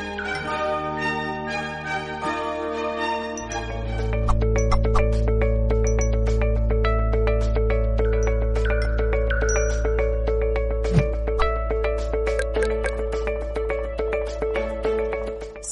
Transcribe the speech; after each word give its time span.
Thank 0.00 0.26
you. 0.26 0.29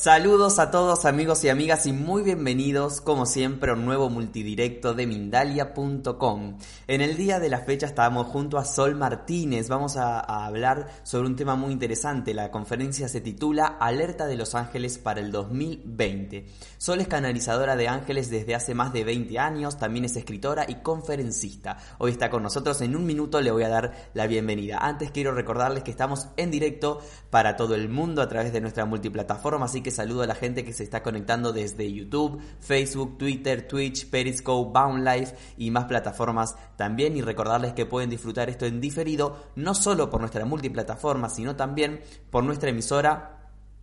Saludos 0.08 0.58
a 0.58 0.70
todos 0.70 1.04
amigos 1.04 1.44
y 1.44 1.50
amigas 1.50 1.84
y 1.84 1.92
muy 1.92 2.22
bienvenidos 2.22 3.02
como 3.02 3.26
siempre 3.26 3.72
a 3.72 3.74
un 3.74 3.84
nuevo 3.84 4.08
multidirecto 4.08 4.94
de 4.94 5.06
Mindalia.com. 5.06 6.56
En 6.86 7.02
el 7.02 7.18
día 7.18 7.38
de 7.38 7.50
la 7.50 7.58
fecha 7.58 7.84
estábamos 7.84 8.28
junto 8.28 8.56
a 8.56 8.64
Sol 8.64 8.94
Martínez, 8.94 9.68
vamos 9.68 9.98
a, 9.98 10.18
a, 10.18 10.46
hablar 10.46 10.88
sobre 11.02 11.28
un 11.28 11.36
tema 11.36 11.56
muy 11.56 11.72
interesante. 11.72 12.32
La 12.32 12.50
conferencia 12.50 13.06
se 13.06 13.20
titula 13.20 13.66
Alerta 13.66 14.26
de 14.26 14.36
los 14.36 14.54
Ángeles 14.54 14.96
para 14.96 15.20
el 15.20 15.30
2020. 15.30 16.46
Sol 16.78 17.02
es 17.02 17.08
canalizadora 17.08 17.76
de 17.76 17.88
ángeles 17.88 18.30
desde 18.30 18.54
hace 18.54 18.74
más 18.74 18.94
de 18.94 19.04
20 19.04 19.38
años, 19.38 19.76
también 19.76 20.06
es 20.06 20.16
escritora 20.16 20.64
y 20.66 20.76
conferencista. 20.76 21.76
Hoy 21.98 22.12
está 22.12 22.30
con 22.30 22.42
nosotros, 22.42 22.80
en 22.80 22.96
un 22.96 23.04
minuto 23.04 23.42
le 23.42 23.50
voy 23.50 23.64
a 23.64 23.68
dar 23.68 24.08
la 24.14 24.26
bienvenida. 24.26 24.78
Antes 24.78 25.10
quiero 25.10 25.32
recordarles 25.32 25.82
que 25.82 25.90
estamos 25.90 26.28
en 26.38 26.50
directo 26.50 27.02
para 27.28 27.56
todo 27.56 27.74
el 27.74 27.90
mundo 27.90 28.22
a 28.22 28.28
través 28.30 28.54
de 28.54 28.62
nuestra 28.62 28.86
multiplataforma, 28.86 29.66
así 29.66 29.82
que 29.82 29.97
saludo 29.98 30.22
a 30.22 30.28
la 30.28 30.36
gente 30.36 30.64
que 30.64 30.72
se 30.72 30.84
está 30.84 31.02
conectando 31.02 31.52
desde 31.52 31.92
YouTube, 31.92 32.40
Facebook, 32.60 33.18
Twitter, 33.18 33.66
Twitch, 33.66 34.08
Periscope, 34.08 34.70
Bound 34.72 35.04
Life 35.04 35.34
y 35.56 35.72
más 35.72 35.86
plataformas 35.86 36.54
también. 36.76 37.16
Y 37.16 37.20
recordarles 37.20 37.72
que 37.72 37.84
pueden 37.84 38.08
disfrutar 38.08 38.48
esto 38.48 38.64
en 38.64 38.80
diferido, 38.80 39.48
no 39.56 39.74
solo 39.74 40.08
por 40.08 40.20
nuestra 40.20 40.44
multiplataforma, 40.44 41.28
sino 41.30 41.56
también 41.56 42.00
por 42.30 42.44
nuestra 42.44 42.70
emisora 42.70 43.34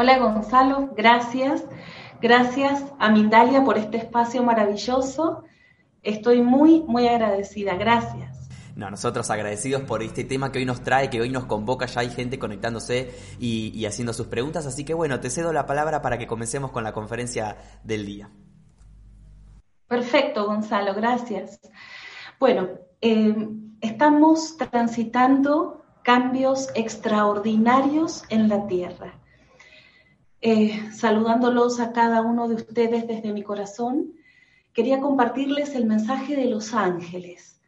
Hola 0.00 0.16
Gonzalo, 0.18 0.90
gracias. 0.96 1.64
Gracias 2.22 2.84
a 3.00 3.10
Mindalia 3.10 3.64
por 3.64 3.76
este 3.78 3.96
espacio 3.96 4.44
maravilloso. 4.44 5.42
Estoy 6.04 6.40
muy, 6.40 6.84
muy 6.86 7.08
agradecida. 7.08 7.74
Gracias. 7.74 8.48
No, 8.76 8.92
nosotros 8.92 9.28
agradecidos 9.28 9.82
por 9.82 10.04
este 10.04 10.22
tema 10.22 10.52
que 10.52 10.60
hoy 10.60 10.66
nos 10.66 10.84
trae, 10.84 11.10
que 11.10 11.20
hoy 11.20 11.30
nos 11.30 11.46
convoca, 11.46 11.86
ya 11.86 12.02
hay 12.02 12.10
gente 12.10 12.38
conectándose 12.38 13.12
y, 13.40 13.72
y 13.74 13.86
haciendo 13.86 14.12
sus 14.12 14.28
preguntas, 14.28 14.66
así 14.66 14.84
que 14.84 14.94
bueno, 14.94 15.18
te 15.18 15.30
cedo 15.30 15.52
la 15.52 15.66
palabra 15.66 16.00
para 16.00 16.16
que 16.16 16.28
comencemos 16.28 16.70
con 16.70 16.84
la 16.84 16.92
conferencia 16.92 17.56
del 17.82 18.06
día. 18.06 18.30
Perfecto, 19.88 20.46
Gonzalo, 20.46 20.94
gracias. 20.94 21.58
Bueno, 22.38 22.68
eh, 23.00 23.48
estamos 23.80 24.56
transitando 24.58 25.82
cambios 26.04 26.68
extraordinarios 26.76 28.22
en 28.28 28.48
la 28.48 28.64
Tierra. 28.68 29.18
Eh, 30.40 30.92
saludándolos 30.92 31.80
a 31.80 31.92
cada 31.92 32.22
uno 32.22 32.46
de 32.46 32.54
ustedes 32.54 33.08
desde 33.08 33.32
mi 33.32 33.42
corazón, 33.42 34.14
quería 34.72 35.00
compartirles 35.00 35.74
el 35.74 35.86
mensaje 35.86 36.36
de 36.36 36.44
los 36.44 36.74
ángeles. 36.74 37.60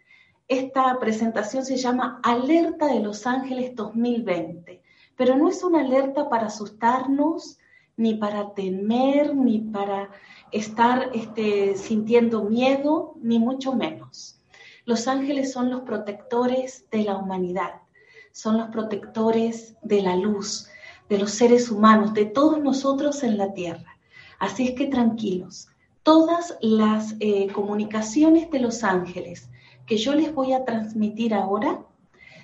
Esta 0.46 0.96
presentación 1.00 1.64
se 1.64 1.76
llama 1.76 2.20
Alerta 2.22 2.86
de 2.86 3.00
los 3.00 3.26
Ángeles 3.26 3.74
2020, 3.74 4.82
pero 5.16 5.36
no 5.36 5.48
es 5.48 5.64
una 5.64 5.80
alerta 5.80 6.28
para 6.28 6.46
asustarnos, 6.46 7.58
ni 7.96 8.14
para 8.14 8.54
temer, 8.54 9.34
ni 9.34 9.58
para 9.58 10.08
estar 10.52 11.10
este, 11.12 11.76
sintiendo 11.76 12.44
miedo, 12.44 13.14
ni 13.20 13.40
mucho 13.40 13.74
menos. 13.74 14.40
Los 14.84 15.08
ángeles 15.08 15.52
son 15.52 15.70
los 15.70 15.80
protectores 15.82 16.88
de 16.92 17.02
la 17.02 17.16
humanidad, 17.16 17.82
son 18.30 18.58
los 18.58 18.68
protectores 18.68 19.74
de 19.82 20.02
la 20.02 20.14
luz, 20.14 20.69
de 21.10 21.18
los 21.18 21.32
seres 21.32 21.70
humanos, 21.70 22.14
de 22.14 22.24
todos 22.24 22.62
nosotros 22.62 23.22
en 23.24 23.36
la 23.36 23.52
tierra. 23.52 23.98
Así 24.38 24.68
es 24.68 24.74
que 24.76 24.86
tranquilos, 24.86 25.68
todas 26.04 26.56
las 26.62 27.16
eh, 27.18 27.48
comunicaciones 27.52 28.50
de 28.50 28.60
los 28.60 28.84
ángeles 28.84 29.50
que 29.86 29.96
yo 29.96 30.14
les 30.14 30.32
voy 30.32 30.52
a 30.52 30.64
transmitir 30.64 31.34
ahora 31.34 31.84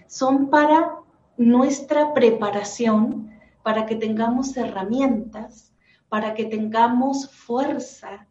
son 0.09 0.50
para 0.50 0.97
nuestra 1.37 2.12
preparación, 2.12 3.31
para 3.62 3.87
que 3.87 3.94
tengamos 3.94 4.56
herramientas, 4.56 5.72
para 6.09 6.34
que 6.34 6.47
tengamos 6.47 7.31
fuerza 7.31 8.26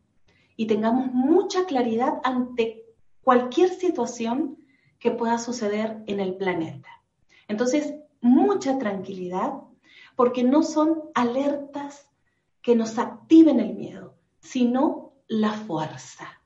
y 0.57 0.68
tengamos 0.68 1.13
mucha 1.13 1.66
claridad 1.66 2.19
ante 2.24 2.84
cualquier 3.24 3.69
situación 3.69 4.57
que 5.00 5.12
pueda 5.12 5.38
suceder 5.38 6.03
en 6.07 6.19
el 6.19 6.35
planeta. 6.35 6.90
Entonces, 7.47 7.95
mucha 8.22 8.78
tranquilidad, 8.78 9.53
porque 10.15 10.43
no 10.43 10.63
son 10.63 11.03
alertas 11.13 12.09
que 12.61 12.75
nos 12.75 12.97
activen 12.97 13.59
el 13.59 13.75
miedo, 13.75 14.15
sino 14.39 15.13
la 15.27 15.53
fuerza. 15.53 16.41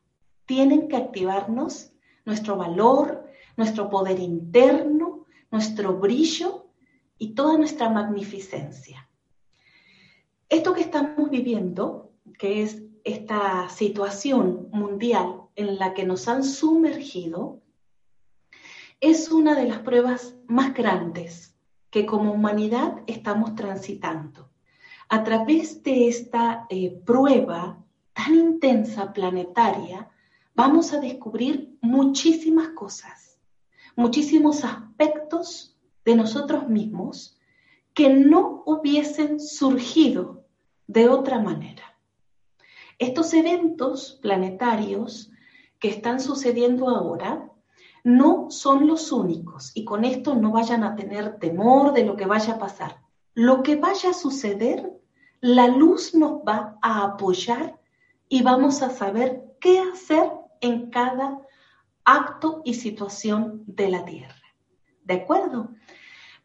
Tienen 0.45 0.87
que 0.87 0.97
activarnos 0.97 1.91
nuestro 2.25 2.57
valor, 2.57 3.25
nuestro 3.55 3.89
poder 3.89 4.19
interno, 4.19 5.25
nuestro 5.51 5.97
brillo 5.97 6.67
y 7.17 7.33
toda 7.33 7.57
nuestra 7.57 7.89
magnificencia. 7.89 9.09
Esto 10.47 10.73
que 10.73 10.81
estamos 10.81 11.29
viviendo, 11.29 12.11
que 12.37 12.63
es 12.63 12.83
esta 13.03 13.69
situación 13.69 14.69
mundial 14.71 15.43
en 15.55 15.77
la 15.77 15.93
que 15.93 16.05
nos 16.05 16.27
han 16.27 16.43
sumergido, 16.43 17.61
es 18.99 19.31
una 19.31 19.55
de 19.55 19.67
las 19.67 19.79
pruebas 19.79 20.35
más 20.47 20.73
grandes 20.73 21.58
que 21.89 22.05
como 22.05 22.31
humanidad 22.31 23.01
estamos 23.07 23.55
transitando. 23.55 24.49
A 25.09 25.23
través 25.23 25.81
de 25.83 26.07
esta 26.07 26.67
eh, 26.69 26.91
prueba 27.05 27.83
tan 28.13 28.35
intensa 28.35 29.11
planetaria, 29.11 30.09
vamos 30.53 30.93
a 30.93 30.99
descubrir 30.99 31.77
muchísimas 31.81 32.69
cosas, 32.69 33.39
muchísimos 33.95 34.63
aspectos 34.63 35.77
de 36.05 36.15
nosotros 36.15 36.67
mismos 36.67 37.39
que 37.93 38.09
no 38.09 38.63
hubiesen 38.65 39.39
surgido 39.39 40.45
de 40.87 41.09
otra 41.09 41.39
manera. 41.39 41.97
Estos 42.97 43.33
eventos 43.33 44.19
planetarios 44.21 45.31
que 45.79 45.89
están 45.89 46.19
sucediendo 46.19 46.89
ahora 46.89 47.48
no 48.03 48.49
son 48.49 48.87
los 48.87 49.11
únicos 49.11 49.71
y 49.73 49.85
con 49.85 50.05
esto 50.05 50.35
no 50.35 50.51
vayan 50.51 50.83
a 50.83 50.95
tener 50.95 51.37
temor 51.39 51.93
de 51.93 52.05
lo 52.05 52.15
que 52.15 52.25
vaya 52.25 52.53
a 52.53 52.59
pasar. 52.59 53.01
Lo 53.33 53.63
que 53.63 53.75
vaya 53.75 54.11
a 54.11 54.13
suceder, 54.13 54.91
la 55.41 55.67
luz 55.67 56.15
nos 56.15 56.39
va 56.47 56.77
a 56.81 57.03
apoyar 57.03 57.79
y 58.27 58.43
vamos 58.43 58.81
a 58.81 58.89
saber 58.89 59.43
qué 59.59 59.79
hacer 59.79 60.31
en 60.61 60.89
cada 60.89 61.39
acto 62.03 62.61
y 62.65 62.73
situación 62.73 63.63
de 63.65 63.89
la 63.89 64.05
Tierra. 64.05 64.35
¿De 65.03 65.15
acuerdo? 65.15 65.69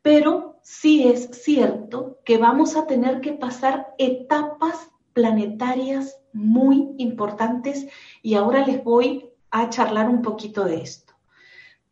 Pero 0.03 0.59
sí 0.63 1.09
es 1.09 1.31
cierto 1.43 2.19
que 2.25 2.39
vamos 2.39 2.77
a 2.77 2.87
tener 2.87 3.21
que 3.21 3.33
pasar 3.33 3.95
etapas 3.99 4.91
planetarias 5.13 6.19
muy 6.33 6.95
importantes 6.99 7.87
y 8.23 8.35
ahora 8.35 8.67
les 8.67 8.83
voy 8.83 9.31
a 9.51 9.71
charlar 9.71 10.09
un 10.09 10.21
poquito 10.21 10.65
de 10.65 10.83
esto 10.83 11.04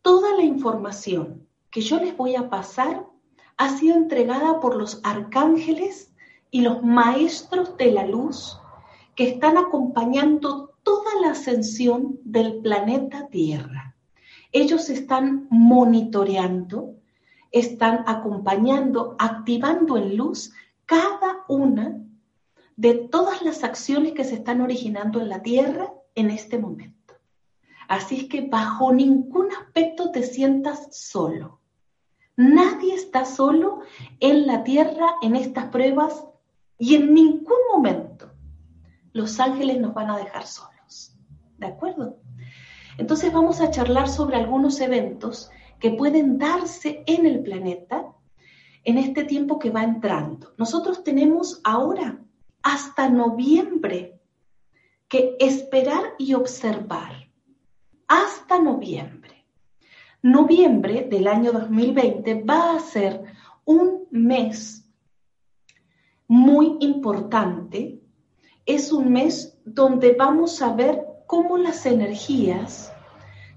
toda 0.03 0.35
la 0.35 0.43
información 0.43 1.47
que 1.71 1.81
yo 1.81 1.97
les 1.97 2.15
voy 2.15 2.35
a 2.35 2.49
pasar 2.51 3.07
ha 3.57 3.69
sido 3.77 3.95
entregada 3.95 4.59
por 4.59 4.75
los 4.75 4.99
arcángeles 5.03 6.13
y 6.51 6.61
los 6.61 6.83
maestros 6.83 7.75
de 7.77 7.91
la 7.91 8.05
luz 8.05 8.59
que 9.15 9.27
están 9.27 9.57
acompañando 9.57 10.75
toda 10.83 11.09
la 11.21 11.31
ascensión 11.31 12.19
del 12.23 12.57
planeta 12.57 13.27
Tierra. 13.29 13.95
Ellos 14.51 14.89
están 14.89 15.47
monitoreando, 15.49 16.95
están 17.51 18.03
acompañando, 18.05 19.15
activando 19.17 19.97
en 19.97 20.17
luz 20.17 20.51
cada 20.85 21.43
una 21.47 21.97
de 22.75 22.95
todas 22.95 23.41
las 23.41 23.63
acciones 23.63 24.13
que 24.13 24.25
se 24.25 24.35
están 24.35 24.61
originando 24.61 25.21
en 25.21 25.29
la 25.29 25.41
Tierra 25.41 25.93
en 26.13 26.29
este 26.29 26.57
momento. 26.59 27.02
Así 27.87 28.21
es 28.21 28.23
que 28.25 28.41
bajo 28.41 28.93
ningún 28.93 29.49
aspecto 29.51 30.11
te 30.11 30.23
sientas 30.23 30.87
solo. 30.91 31.59
Nadie 32.35 32.95
está 32.95 33.25
solo 33.25 33.81
en 34.19 34.47
la 34.47 34.63
tierra 34.63 35.15
en 35.21 35.35
estas 35.35 35.65
pruebas 35.65 36.25
y 36.79 36.95
en 36.95 37.13
ningún 37.13 37.59
momento 37.71 38.31
los 39.11 39.39
ángeles 39.39 39.79
nos 39.79 39.93
van 39.93 40.09
a 40.09 40.17
dejar 40.17 40.47
solos. 40.47 41.15
¿De 41.57 41.67
acuerdo? 41.67 42.17
Entonces 42.97 43.31
vamos 43.31 43.61
a 43.61 43.69
charlar 43.69 44.09
sobre 44.09 44.37
algunos 44.37 44.79
eventos 44.81 45.51
que 45.79 45.91
pueden 45.91 46.37
darse 46.37 47.03
en 47.05 47.25
el 47.25 47.43
planeta 47.43 48.05
en 48.83 48.97
este 48.97 49.23
tiempo 49.23 49.59
que 49.59 49.69
va 49.69 49.83
entrando. 49.83 50.53
Nosotros 50.57 51.03
tenemos 51.03 51.61
ahora 51.63 52.19
hasta 52.61 53.09
noviembre 53.09 54.19
que 55.07 55.35
esperar 55.39 56.15
y 56.17 56.33
observar. 56.33 57.22
Hasta 58.07 58.59
noviembre. 58.59 59.45
Noviembre 60.21 61.07
del 61.09 61.27
año 61.27 61.51
2020 61.51 62.43
va 62.43 62.75
a 62.75 62.79
ser 62.79 63.23
un 63.65 64.07
mes 64.11 64.85
muy 66.27 66.77
importante. 66.79 68.01
Es 68.65 68.91
un 68.91 69.11
mes 69.11 69.57
donde 69.65 70.13
vamos 70.13 70.61
a 70.61 70.73
ver 70.73 71.03
cómo 71.27 71.57
las 71.57 71.85
energías 71.85 72.93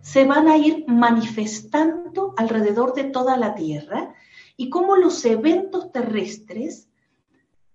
se 0.00 0.24
van 0.24 0.48
a 0.48 0.56
ir 0.56 0.84
manifestando 0.86 2.34
alrededor 2.36 2.94
de 2.94 3.04
toda 3.04 3.36
la 3.36 3.54
Tierra 3.54 4.14
y 4.56 4.70
cómo 4.70 4.96
los 4.96 5.24
eventos 5.24 5.92
terrestres 5.92 6.88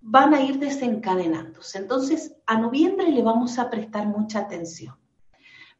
van 0.01 0.33
a 0.33 0.41
ir 0.41 0.57
desencadenándose. 0.57 1.77
Entonces, 1.77 2.35
a 2.45 2.57
noviembre 2.57 3.11
le 3.11 3.21
vamos 3.21 3.59
a 3.59 3.69
prestar 3.69 4.07
mucha 4.07 4.39
atención. 4.39 4.95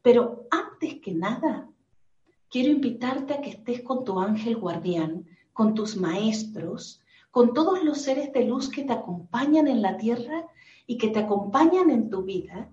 Pero 0.02 0.48
antes 0.82 1.00
que 1.00 1.12
nada, 1.12 1.70
quiero 2.50 2.72
invitarte 2.72 3.34
a 3.36 3.42
que 3.42 3.52
estés 3.52 3.82
con 3.82 4.04
tu 4.04 4.20
ángel 4.20 4.58
guardián, 4.58 5.28
con 5.54 5.76
tus 5.76 5.96
maestros, 5.96 7.02
con 7.30 7.54
todos 7.54 7.84
los 7.84 8.02
seres 8.02 8.34
de 8.34 8.46
luz 8.46 8.68
que 8.68 8.84
te 8.84 8.94
acompañan 8.94 9.68
en 9.68 9.84
la 9.84 9.98
tierra 9.98 10.48
y 10.88 10.98
que 10.98 11.10
te 11.10 11.20
acompañan 11.20 11.92
en 11.92 12.10
tu 12.10 12.24
vida, 12.24 12.72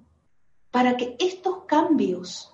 para 0.70 0.96
que 0.96 1.16
estos 1.18 1.64
cambios 1.66 2.50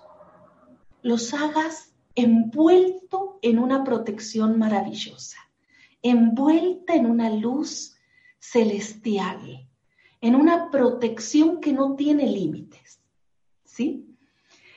los 1.01 1.33
hagas 1.33 1.93
envuelto 2.15 3.39
en 3.41 3.59
una 3.59 3.83
protección 3.85 4.59
maravillosa, 4.59 5.37
envuelta 6.01 6.95
en 6.95 7.05
una 7.05 7.29
luz 7.29 7.95
celestial, 8.39 9.69
en 10.19 10.35
una 10.35 10.69
protección 10.69 11.61
que 11.61 11.71
no 11.71 11.95
tiene 11.95 12.27
límites. 12.27 12.99
¿Sí? 13.63 14.05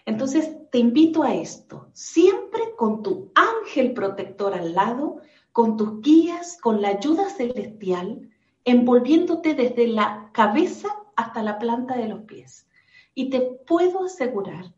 Entonces, 0.06 0.57
te 0.70 0.78
invito 0.78 1.22
a 1.22 1.34
esto, 1.34 1.88
siempre 1.92 2.74
con 2.76 3.02
tu 3.02 3.32
ángel 3.34 3.92
protector 3.92 4.54
al 4.54 4.74
lado, 4.74 5.20
con 5.52 5.76
tus 5.76 6.00
guías, 6.00 6.58
con 6.60 6.82
la 6.82 6.88
ayuda 6.88 7.28
celestial, 7.30 8.30
envolviéndote 8.64 9.54
desde 9.54 9.86
la 9.86 10.30
cabeza 10.32 10.88
hasta 11.16 11.42
la 11.42 11.58
planta 11.58 11.96
de 11.96 12.08
los 12.08 12.20
pies. 12.22 12.66
Y 13.14 13.30
te 13.30 13.40
puedo 13.40 14.04
asegurar 14.04 14.74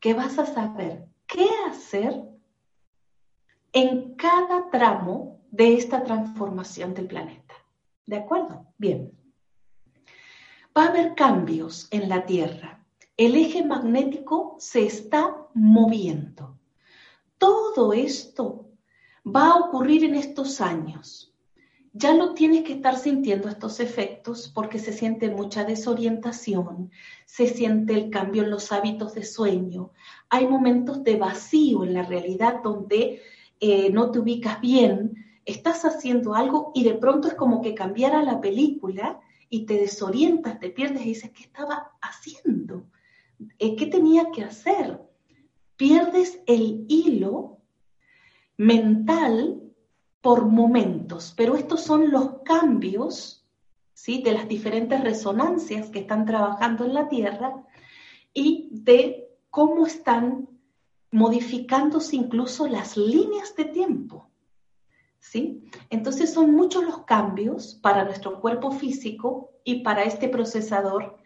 que 0.00 0.14
vas 0.14 0.38
a 0.38 0.46
saber 0.46 1.06
qué 1.26 1.48
hacer 1.68 2.22
en 3.72 4.14
cada 4.16 4.68
tramo 4.70 5.40
de 5.50 5.74
esta 5.74 6.02
transformación 6.02 6.94
del 6.94 7.06
planeta. 7.06 7.54
¿De 8.06 8.16
acuerdo? 8.16 8.66
Bien. 8.76 9.12
Va 10.76 10.84
a 10.84 10.88
haber 10.88 11.14
cambios 11.14 11.88
en 11.90 12.08
la 12.08 12.26
Tierra. 12.26 12.81
El 13.24 13.36
eje 13.36 13.64
magnético 13.64 14.56
se 14.58 14.84
está 14.84 15.46
moviendo. 15.54 16.58
Todo 17.38 17.92
esto 17.92 18.70
va 19.24 19.50
a 19.50 19.58
ocurrir 19.58 20.04
en 20.04 20.14
estos 20.14 20.60
años 20.60 21.32
ya 21.94 22.14
no 22.14 22.32
tienes 22.32 22.64
que 22.64 22.72
estar 22.72 22.96
sintiendo 22.96 23.48
estos 23.48 23.78
efectos 23.78 24.50
porque 24.54 24.78
se 24.78 24.92
siente 24.94 25.28
mucha 25.28 25.64
desorientación, 25.64 26.90
se 27.26 27.46
siente 27.46 27.92
el 27.92 28.08
cambio 28.08 28.44
en 28.44 28.50
los 28.50 28.72
hábitos 28.72 29.14
de 29.14 29.24
sueño, 29.24 29.90
hay 30.30 30.46
momentos 30.46 31.04
de 31.04 31.16
vacío 31.16 31.84
en 31.84 31.92
la 31.92 32.02
realidad 32.02 32.62
donde 32.62 33.20
eh, 33.60 33.90
no 33.90 34.10
te 34.10 34.20
ubicas 34.20 34.60
bien, 34.62 35.40
estás 35.44 35.84
haciendo 35.84 36.34
algo 36.34 36.72
y 36.74 36.82
de 36.84 36.94
pronto 36.94 37.28
es 37.28 37.34
como 37.34 37.60
que 37.60 37.74
cambiara 37.74 38.22
la 38.22 38.40
película 38.40 39.20
y 39.50 39.66
te 39.66 39.74
desorientas, 39.74 40.58
te 40.60 40.70
pierdes 40.70 41.02
y 41.02 41.10
dices, 41.10 41.30
¿qué 41.32 41.42
estaba 41.42 41.92
haciendo? 42.00 42.84
Eh, 43.58 43.76
¿Qué 43.76 43.86
tenía 43.86 44.30
que 44.30 44.44
hacer? 44.44 45.00
Pierdes 45.76 46.40
el 46.46 46.84
hilo 46.88 47.58
mental 48.56 49.60
por 50.20 50.46
momentos, 50.46 51.34
pero 51.36 51.56
estos 51.56 51.80
son 51.82 52.10
los 52.10 52.42
cambios 52.44 53.44
¿sí? 53.92 54.22
de 54.22 54.32
las 54.32 54.48
diferentes 54.48 55.00
resonancias 55.02 55.90
que 55.90 56.00
están 56.00 56.24
trabajando 56.24 56.84
en 56.84 56.94
la 56.94 57.08
Tierra 57.08 57.64
y 58.32 58.68
de 58.70 59.28
cómo 59.50 59.86
están 59.86 60.48
modificándose 61.10 62.16
incluso 62.16 62.66
las 62.66 62.96
líneas 62.96 63.54
de 63.56 63.64
tiempo. 63.66 64.30
¿sí? 65.18 65.64
Entonces 65.90 66.32
son 66.32 66.52
muchos 66.52 66.84
los 66.84 67.04
cambios 67.04 67.74
para 67.82 68.04
nuestro 68.04 68.40
cuerpo 68.40 68.70
físico 68.70 69.50
y 69.64 69.82
para 69.82 70.04
este 70.04 70.28
procesador 70.28 71.21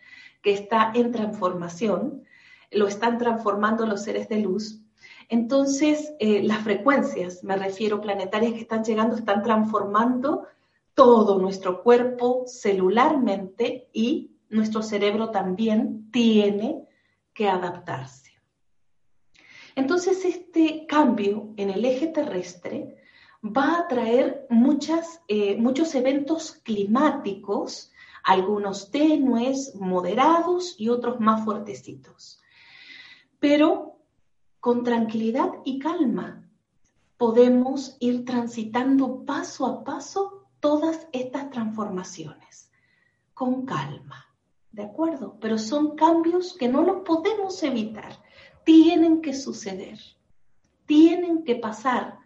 que 0.46 0.52
está 0.52 0.92
en 0.94 1.10
transformación. 1.10 2.22
Lo 2.70 2.86
están 2.86 3.18
transformando 3.18 3.84
los 3.84 4.04
seres 4.04 4.28
de 4.28 4.38
luz 4.38 4.86
entonces, 5.28 6.14
eh, 6.20 6.42
las 6.42 6.62
frecuencias, 6.62 7.42
me 7.42 7.56
refiero 7.56 8.00
planetarias 8.00 8.52
que 8.52 8.60
están 8.60 8.84
llegando, 8.84 9.16
están 9.16 9.42
transformando 9.42 10.46
todo 10.94 11.38
nuestro 11.38 11.82
cuerpo 11.82 12.44
celularmente 12.46 13.88
y 13.92 14.36
nuestro 14.48 14.82
cerebro 14.82 15.30
también 15.30 16.10
tiene 16.12 16.86
que 17.34 17.48
adaptarse. 17.48 18.32
Entonces, 19.74 20.24
este 20.24 20.86
cambio 20.86 21.52
en 21.56 21.70
el 21.70 21.84
eje 21.84 22.06
terrestre 22.06 22.96
va 23.44 23.80
a 23.80 23.88
traer 23.88 24.46
muchas, 24.48 25.20
eh, 25.28 25.56
muchos 25.56 25.94
eventos 25.94 26.52
climáticos, 26.52 27.92
algunos 28.26 28.90
tenues, 28.90 29.76
moderados 29.76 30.74
y 30.78 30.88
otros 30.88 31.20
más 31.20 31.44
fuertecitos. 31.44 32.40
Pero 33.38 34.00
con 34.58 34.82
tranquilidad 34.82 35.52
y 35.64 35.78
calma 35.78 36.42
podemos 37.16 37.96
ir 38.00 38.24
transitando 38.24 39.24
paso 39.24 39.64
a 39.64 39.84
paso 39.84 40.48
todas 40.58 41.06
estas 41.12 41.50
transformaciones, 41.50 42.72
con 43.32 43.64
calma, 43.64 44.26
¿de 44.72 44.82
acuerdo? 44.82 45.38
Pero 45.40 45.56
son 45.56 45.94
cambios 45.94 46.54
que 46.54 46.66
no 46.66 46.82
los 46.82 47.02
podemos 47.02 47.62
evitar, 47.62 48.20
tienen 48.64 49.22
que 49.22 49.34
suceder, 49.34 50.00
tienen 50.84 51.44
que 51.44 51.54
pasar, 51.54 52.18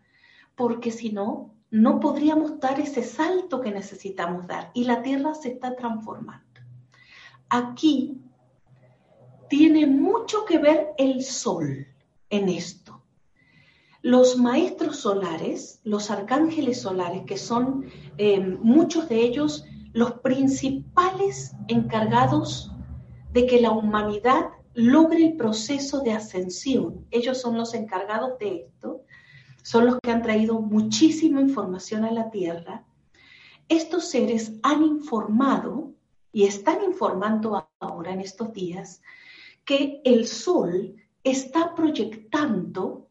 porque 0.55 0.91
si 0.91 1.13
no, 1.13 1.55
no 1.71 2.01
podríamos 2.01 2.59
dar 2.59 2.81
ese 2.81 3.03
salto 3.03 3.61
que 3.61 3.71
necesitamos 3.71 4.47
dar 4.47 4.71
y 4.75 4.85
la 4.85 5.03
Tierra 5.03 5.35
se 5.35 5.51
está 5.51 5.77
transformando. 5.77 6.45
Aquí 7.49 8.21
tiene 9.49 9.87
mucho 9.87 10.45
que 10.45 10.59
ver 10.59 10.89
el 10.99 11.23
Sol 11.23 11.87
en 12.29 12.49
esto. 12.49 13.03
Los 14.03 14.39
maestros 14.39 14.97
solares, 14.97 15.81
los 15.85 16.11
arcángeles 16.11 16.81
solares, 16.81 17.25
que 17.27 17.37
son 17.37 17.87
eh, 18.17 18.41
muchos 18.41 19.09
de 19.09 19.21
ellos 19.21 19.65
los 19.93 20.13
principales 20.21 21.53
encargados 21.69 22.71
de 23.33 23.47
que 23.47 23.61
la 23.61 23.73
humanidad 23.73 24.47
logre 24.75 25.27
el 25.27 25.37
proceso 25.37 26.01
de 26.01 26.13
ascensión. 26.13 27.07
Ellos 27.11 27.41
son 27.41 27.59
los 27.59 27.75
encargados 27.75 28.39
de 28.39 28.67
esto, 28.67 29.00
son 29.63 29.87
los 29.87 29.99
que 30.03 30.11
han 30.11 30.23
traído 30.23 30.61
muchísima 30.61 31.41
información 31.41 32.05
a 32.05 32.13
la 32.13 32.31
Tierra. 32.31 32.85
Estos 33.69 34.11
seres 34.11 34.53
han 34.63 34.85
informado 34.85 35.93
y 36.33 36.45
están 36.45 36.83
informando 36.83 37.69
ahora 37.79 38.13
en 38.13 38.21
estos 38.21 38.53
días 38.53 39.03
que 39.65 40.01
el 40.05 40.27
Sol 40.27 40.97
está 41.23 41.75
proyectando 41.75 43.09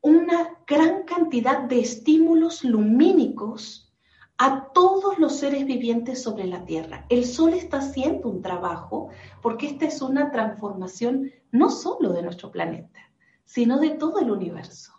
una 0.00 0.58
gran 0.66 1.04
cantidad 1.04 1.60
de 1.60 1.80
estímulos 1.80 2.64
lumínicos 2.64 3.92
a 4.36 4.72
todos 4.72 5.18
los 5.18 5.36
seres 5.36 5.64
vivientes 5.64 6.22
sobre 6.22 6.46
la 6.46 6.64
Tierra. 6.64 7.06
El 7.08 7.24
Sol 7.24 7.54
está 7.54 7.78
haciendo 7.78 8.28
un 8.28 8.42
trabajo 8.42 9.10
porque 9.40 9.66
esta 9.66 9.84
es 9.84 10.02
una 10.02 10.32
transformación 10.32 11.30
no 11.52 11.70
solo 11.70 12.12
de 12.12 12.22
nuestro 12.22 12.50
planeta, 12.50 12.98
sino 13.44 13.78
de 13.78 13.90
todo 13.90 14.18
el 14.18 14.30
universo. 14.30 14.91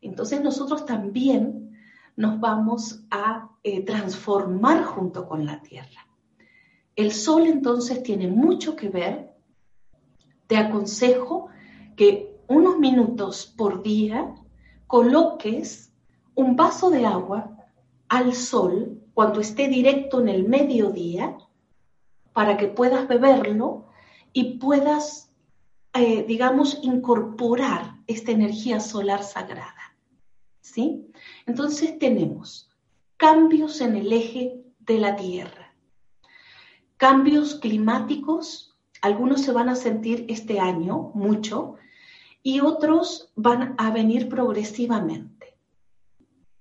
Entonces 0.00 0.40
nosotros 0.40 0.86
también 0.86 1.78
nos 2.16 2.40
vamos 2.40 3.04
a 3.10 3.50
eh, 3.62 3.84
transformar 3.84 4.84
junto 4.84 5.26
con 5.28 5.46
la 5.46 5.60
Tierra. 5.62 6.06
El 6.96 7.12
Sol 7.12 7.46
entonces 7.46 8.02
tiene 8.02 8.28
mucho 8.28 8.76
que 8.76 8.88
ver. 8.88 9.34
Te 10.46 10.56
aconsejo 10.56 11.48
que 11.96 12.40
unos 12.48 12.78
minutos 12.78 13.46
por 13.56 13.82
día 13.82 14.34
coloques 14.86 15.92
un 16.34 16.56
vaso 16.56 16.90
de 16.90 17.06
agua 17.06 17.56
al 18.08 18.34
sol 18.34 19.00
cuando 19.14 19.40
esté 19.40 19.68
directo 19.68 20.20
en 20.20 20.28
el 20.28 20.48
mediodía 20.48 21.36
para 22.32 22.56
que 22.56 22.66
puedas 22.66 23.06
beberlo 23.06 23.86
y 24.32 24.58
puedas, 24.58 25.32
eh, 25.92 26.24
digamos, 26.26 26.80
incorporar 26.82 27.96
esta 28.06 28.32
energía 28.32 28.80
solar 28.80 29.22
sagrada. 29.22 29.89
¿Sí? 30.60 31.06
Entonces 31.46 31.98
tenemos 31.98 32.70
cambios 33.16 33.80
en 33.80 33.96
el 33.96 34.12
eje 34.12 34.62
de 34.78 34.98
la 34.98 35.16
Tierra. 35.16 35.74
Cambios 36.96 37.54
climáticos, 37.56 38.76
algunos 39.02 39.42
se 39.42 39.52
van 39.52 39.68
a 39.68 39.74
sentir 39.74 40.26
este 40.28 40.60
año 40.60 41.10
mucho 41.14 41.76
y 42.42 42.60
otros 42.60 43.30
van 43.36 43.74
a 43.78 43.90
venir 43.90 44.28
progresivamente. 44.28 45.56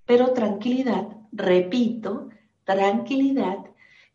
Pero 0.05 0.33
tranquilidad, 0.33 1.07
repito, 1.31 2.29
tranquilidad, 2.63 3.65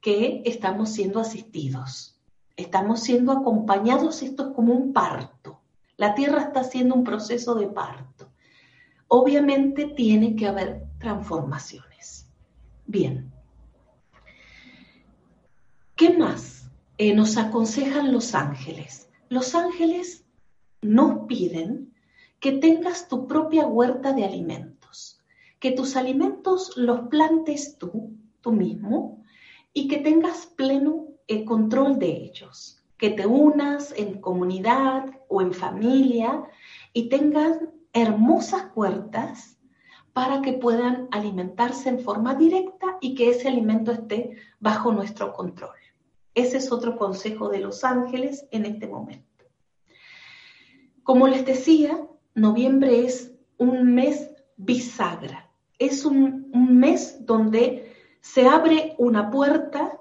que 0.00 0.42
estamos 0.44 0.90
siendo 0.90 1.20
asistidos, 1.20 2.20
estamos 2.56 3.00
siendo 3.00 3.32
acompañados, 3.32 4.22
esto 4.22 4.48
es 4.48 4.54
como 4.54 4.74
un 4.74 4.92
parto. 4.92 5.60
La 5.96 6.14
Tierra 6.14 6.42
está 6.42 6.60
haciendo 6.60 6.94
un 6.94 7.04
proceso 7.04 7.54
de 7.54 7.68
parto. 7.68 8.33
Obviamente 9.16 9.87
tiene 9.87 10.35
que 10.35 10.49
haber 10.49 10.83
transformaciones. 10.99 12.28
Bien. 12.85 13.30
¿Qué 15.94 16.18
más 16.18 16.68
eh, 16.99 17.14
nos 17.14 17.37
aconsejan 17.37 18.12
los 18.12 18.35
ángeles? 18.35 19.09
Los 19.28 19.54
ángeles 19.54 20.25
nos 20.83 21.28
piden 21.28 21.94
que 22.40 22.54
tengas 22.59 23.06
tu 23.06 23.28
propia 23.28 23.68
huerta 23.68 24.14
de 24.14 24.25
alimentos, 24.25 25.23
que 25.61 25.71
tus 25.71 25.94
alimentos 25.94 26.76
los 26.76 27.02
plantes 27.09 27.78
tú, 27.78 28.16
tú 28.40 28.50
mismo, 28.50 29.23
y 29.73 29.87
que 29.87 29.99
tengas 29.99 30.47
pleno 30.47 31.06
eh, 31.28 31.44
control 31.44 32.00
de 32.00 32.09
ellos, 32.25 32.83
que 32.99 33.11
te 33.11 33.28
unas 33.28 33.92
en 33.97 34.21
comunidad 34.21 35.04
o 35.28 35.40
en 35.40 35.52
familia 35.54 36.42
y 36.92 37.09
tengas 37.09 37.61
hermosas 37.94 38.66
huertas 38.74 39.58
para 40.12 40.42
que 40.42 40.52
puedan 40.52 41.08
alimentarse 41.10 41.88
en 41.88 42.00
forma 42.00 42.34
directa 42.34 42.98
y 43.00 43.14
que 43.14 43.30
ese 43.30 43.48
alimento 43.48 43.92
esté 43.92 44.36
bajo 44.60 44.92
nuestro 44.92 45.32
control. 45.32 45.76
Ese 46.34 46.58
es 46.58 46.70
otro 46.70 46.96
consejo 46.96 47.48
de 47.48 47.60
los 47.60 47.84
ángeles 47.84 48.46
en 48.50 48.66
este 48.66 48.86
momento. 48.86 49.44
Como 51.02 51.28
les 51.28 51.46
decía, 51.46 52.06
noviembre 52.34 53.06
es 53.06 53.32
un 53.56 53.94
mes 53.94 54.30
bisagra. 54.56 55.50
Es 55.78 56.04
un 56.04 56.50
mes 56.52 57.24
donde 57.26 57.92
se 58.20 58.46
abre 58.46 58.94
una 58.98 59.30
puerta 59.30 60.00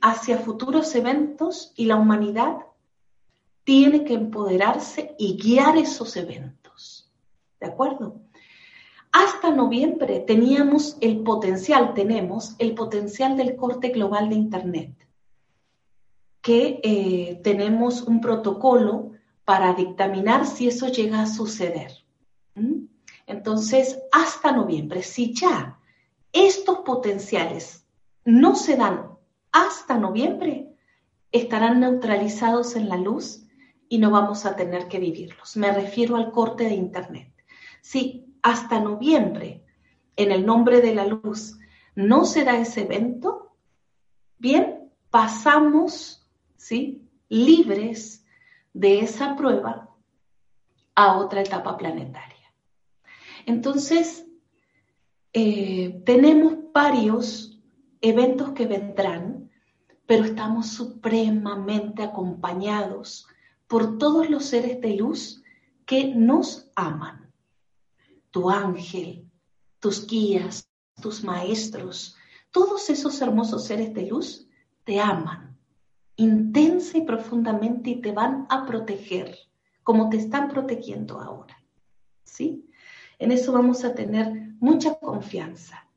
hacia 0.00 0.38
futuros 0.38 0.94
eventos 0.94 1.72
y 1.76 1.86
la 1.86 1.96
humanidad 1.96 2.58
tiene 3.64 4.04
que 4.04 4.14
empoderarse 4.14 5.14
y 5.18 5.36
guiar 5.36 5.76
esos 5.76 6.16
eventos. 6.16 6.69
¿De 7.60 7.66
acuerdo? 7.66 8.20
Hasta 9.12 9.50
noviembre 9.50 10.20
teníamos 10.20 10.96
el 11.00 11.20
potencial, 11.22 11.94
tenemos 11.94 12.54
el 12.58 12.74
potencial 12.74 13.36
del 13.36 13.56
corte 13.56 13.88
global 13.88 14.28
de 14.28 14.36
Internet, 14.36 15.08
que 16.40 16.80
eh, 16.82 17.40
tenemos 17.42 18.02
un 18.02 18.20
protocolo 18.20 19.10
para 19.44 19.74
dictaminar 19.74 20.46
si 20.46 20.68
eso 20.68 20.88
llega 20.88 21.22
a 21.22 21.26
suceder. 21.26 21.92
Entonces, 23.26 23.98
hasta 24.12 24.52
noviembre, 24.52 25.02
si 25.02 25.34
ya 25.34 25.78
estos 26.32 26.78
potenciales 26.80 27.84
no 28.24 28.54
se 28.54 28.76
dan 28.76 29.10
hasta 29.50 29.98
noviembre, 29.98 30.68
estarán 31.32 31.80
neutralizados 31.80 32.76
en 32.76 32.88
la 32.88 32.96
luz 32.96 33.44
y 33.88 33.98
no 33.98 34.10
vamos 34.10 34.46
a 34.46 34.54
tener 34.54 34.86
que 34.86 35.00
vivirlos. 35.00 35.56
Me 35.56 35.72
refiero 35.72 36.16
al 36.16 36.30
corte 36.30 36.64
de 36.64 36.74
Internet. 36.74 37.29
Si 37.80 38.34
hasta 38.42 38.80
noviembre, 38.80 39.64
en 40.16 40.32
el 40.32 40.44
nombre 40.44 40.80
de 40.80 40.94
la 40.94 41.06
luz, 41.06 41.58
no 41.94 42.24
se 42.24 42.44
da 42.44 42.58
ese 42.58 42.82
evento, 42.82 43.52
bien, 44.38 44.90
pasamos, 45.10 46.28
¿sí? 46.56 47.08
Libres 47.28 48.24
de 48.72 49.00
esa 49.00 49.36
prueba 49.36 49.90
a 50.94 51.16
otra 51.16 51.40
etapa 51.40 51.76
planetaria. 51.76 52.52
Entonces, 53.46 54.26
eh, 55.32 56.02
tenemos 56.04 56.54
varios 56.72 57.60
eventos 58.00 58.52
que 58.52 58.66
vendrán, 58.66 59.50
pero 60.06 60.24
estamos 60.24 60.68
supremamente 60.68 62.02
acompañados 62.02 63.26
por 63.66 63.98
todos 63.98 64.28
los 64.28 64.44
seres 64.44 64.80
de 64.80 64.96
luz 64.96 65.42
que 65.86 66.14
nos 66.14 66.70
aman. 66.74 67.19
Tu 68.30 68.48
ángel, 68.50 69.28
tus 69.78 70.06
guías, 70.06 70.68
tus 71.00 71.24
maestros, 71.24 72.16
todos 72.50 72.90
esos 72.90 73.20
hermosos 73.20 73.64
seres 73.64 73.94
de 73.94 74.06
luz 74.06 74.46
te 74.84 75.00
aman 75.00 75.50
intensa 76.20 76.98
y 76.98 77.02
profundamente 77.02 77.90
y 77.90 78.00
te 78.02 78.12
van 78.12 78.46
a 78.50 78.66
proteger 78.66 79.38
como 79.82 80.10
te 80.10 80.18
están 80.18 80.48
protegiendo 80.48 81.18
ahora. 81.18 81.56
¿Sí? 82.24 82.66
En 83.18 83.32
eso 83.32 83.52
vamos 83.52 83.84
a 83.84 83.94
tener 83.94 84.30
mucha 84.60 84.94
confianza. 84.98 85.88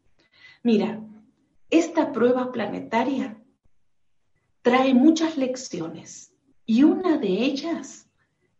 Mira, 0.63 1.01
esta 1.69 2.11
prueba 2.13 2.51
planetaria 2.51 3.37
trae 4.61 4.93
muchas 4.93 5.37
lecciones 5.37 6.33
y 6.65 6.83
una 6.83 7.17
de 7.17 7.27
ellas 7.27 8.09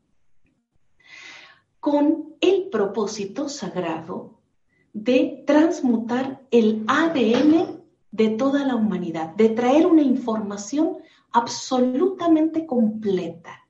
con 1.80 2.36
el 2.40 2.68
propósito 2.70 3.48
sagrado 3.48 4.38
de 4.92 5.42
transmutar 5.46 6.42
el 6.50 6.84
ADN 6.86 7.75
de 8.16 8.30
toda 8.30 8.64
la 8.64 8.74
humanidad, 8.74 9.34
de 9.34 9.50
traer 9.50 9.86
una 9.86 10.02
información 10.02 10.98
absolutamente 11.32 12.64
completa. 12.64 13.68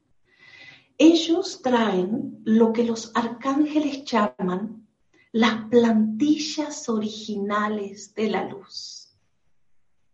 Ellos 0.98 1.60
traen 1.62 2.40
lo 2.44 2.72
que 2.72 2.84
los 2.84 3.10
arcángeles 3.14 4.04
llaman 4.04 4.86
las 5.32 5.64
plantillas 5.68 6.88
originales 6.88 8.14
de 8.14 8.30
la 8.30 8.48
luz. 8.48 9.18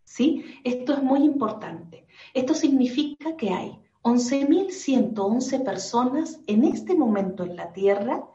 ¿Sí? 0.03 0.43
Esto 0.63 0.93
es 0.93 1.03
muy 1.03 1.23
importante. 1.23 2.05
Esto 2.33 2.53
significa 2.53 3.35
que 3.37 3.51
hay 3.51 3.79
11.111 4.01 5.63
personas 5.63 6.39
en 6.47 6.65
este 6.65 6.95
momento 6.95 7.43
en 7.43 7.55
la 7.55 7.71
Tierra 7.71 8.27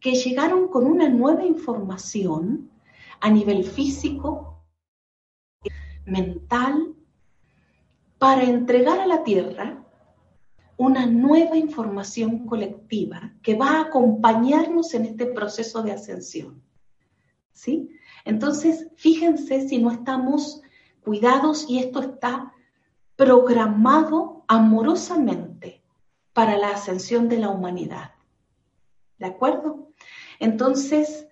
que 0.00 0.14
llegaron 0.14 0.68
con 0.68 0.86
una 0.86 1.08
nueva 1.08 1.44
información 1.44 2.70
a 3.20 3.28
nivel 3.30 3.64
físico, 3.64 4.49
mental, 6.04 6.94
para 8.18 8.44
entregar 8.44 9.00
a 9.00 9.06
la 9.06 9.24
Tierra 9.24 9.82
una 10.76 11.06
nueva 11.06 11.56
información 11.56 12.46
colectiva 12.46 13.34
que 13.42 13.54
va 13.54 13.72
a 13.72 13.80
acompañarnos 13.82 14.94
en 14.94 15.04
este 15.04 15.26
proceso 15.26 15.82
de 15.82 15.92
ascensión. 15.92 16.62
¿Sí? 17.52 17.90
Entonces, 18.24 18.88
fíjense 18.96 19.68
si 19.68 19.78
no 19.78 19.90
estamos 19.90 20.62
cuidados 21.02 21.66
y 21.68 21.78
esto 21.78 22.00
está 22.00 22.52
programado 23.16 24.44
amorosamente 24.48 25.82
para 26.32 26.56
la 26.56 26.70
ascensión 26.70 27.28
de 27.28 27.38
la 27.38 27.50
humanidad. 27.50 28.12
¿De 29.18 29.26
acuerdo? 29.26 29.92
Entonces, 30.38 31.28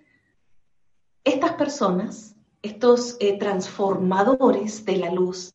estas 1.25 1.53
personas, 1.55 2.37
estos 2.69 3.17
eh, 3.21 3.39
transformadores 3.39 4.85
de 4.85 4.97
la 4.97 5.11
luz, 5.11 5.55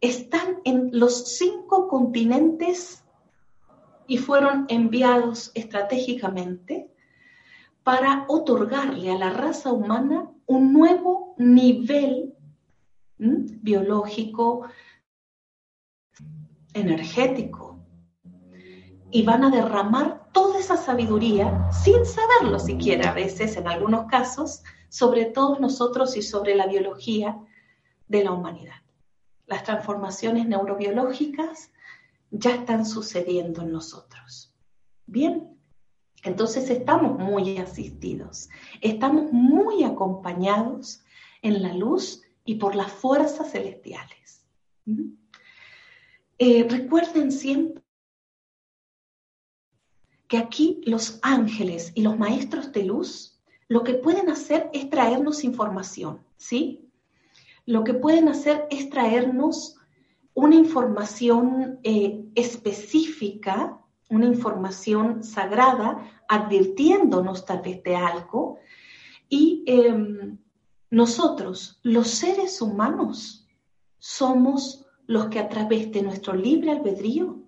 están 0.00 0.60
en 0.64 0.90
los 0.92 1.36
cinco 1.36 1.88
continentes 1.88 3.04
y 4.06 4.16
fueron 4.16 4.64
enviados 4.68 5.50
estratégicamente 5.54 6.90
para 7.82 8.24
otorgarle 8.28 9.10
a 9.10 9.18
la 9.18 9.30
raza 9.30 9.72
humana 9.72 10.30
un 10.46 10.72
nuevo 10.72 11.34
nivel 11.38 12.34
biológico, 13.18 14.68
energético. 16.72 17.78
Y 19.10 19.22
van 19.22 19.44
a 19.44 19.50
derramar 19.50 20.28
toda 20.32 20.58
esa 20.58 20.76
sabiduría, 20.76 21.70
sin 21.72 22.04
saberlo 22.04 22.58
siquiera 22.58 23.10
a 23.10 23.14
veces, 23.14 23.56
en 23.56 23.66
algunos 23.66 24.06
casos, 24.06 24.62
sobre 24.88 25.26
todos 25.26 25.60
nosotros 25.60 26.16
y 26.16 26.22
sobre 26.22 26.54
la 26.54 26.66
biología 26.66 27.38
de 28.08 28.24
la 28.24 28.32
humanidad. 28.32 28.82
Las 29.46 29.64
transformaciones 29.64 30.46
neurobiológicas 30.46 31.70
ya 32.30 32.54
están 32.54 32.84
sucediendo 32.84 33.62
en 33.62 33.72
nosotros. 33.72 34.54
Bien, 35.06 35.56
entonces 36.22 36.68
estamos 36.70 37.18
muy 37.18 37.58
asistidos, 37.58 38.48
estamos 38.80 39.32
muy 39.32 39.84
acompañados 39.84 41.02
en 41.42 41.62
la 41.62 41.72
luz 41.72 42.22
y 42.44 42.56
por 42.56 42.74
las 42.74 42.90
fuerzas 42.90 43.52
celestiales. 43.52 44.46
¿Mm? 44.84 45.12
Eh, 46.38 46.66
recuerden 46.68 47.32
siempre 47.32 47.82
que 50.28 50.38
aquí 50.38 50.80
los 50.84 51.18
ángeles 51.22 51.92
y 51.94 52.02
los 52.02 52.18
maestros 52.18 52.70
de 52.72 52.84
luz 52.84 53.37
lo 53.68 53.84
que 53.84 53.94
pueden 53.94 54.30
hacer 54.30 54.70
es 54.72 54.88
traernos 54.88 55.44
información, 55.44 56.24
¿sí? 56.36 56.88
Lo 57.66 57.84
que 57.84 57.94
pueden 57.94 58.28
hacer 58.28 58.66
es 58.70 58.88
traernos 58.88 59.76
una 60.32 60.54
información 60.54 61.78
eh, 61.82 62.24
específica, 62.34 63.78
una 64.08 64.24
información 64.24 65.22
sagrada, 65.22 66.10
advirtiéndonos 66.28 67.44
tal 67.44 67.60
vez 67.60 67.82
de 67.82 67.94
algo. 67.94 68.58
Y 69.28 69.64
em, 69.66 70.38
nosotros, 70.90 71.78
los 71.82 72.08
seres 72.08 72.62
humanos, 72.62 73.46
somos 73.98 74.86
los 75.06 75.26
que 75.26 75.38
a 75.38 75.48
través 75.48 75.92
de 75.92 76.02
nuestro 76.02 76.34
libre 76.34 76.70
albedrío 76.70 77.42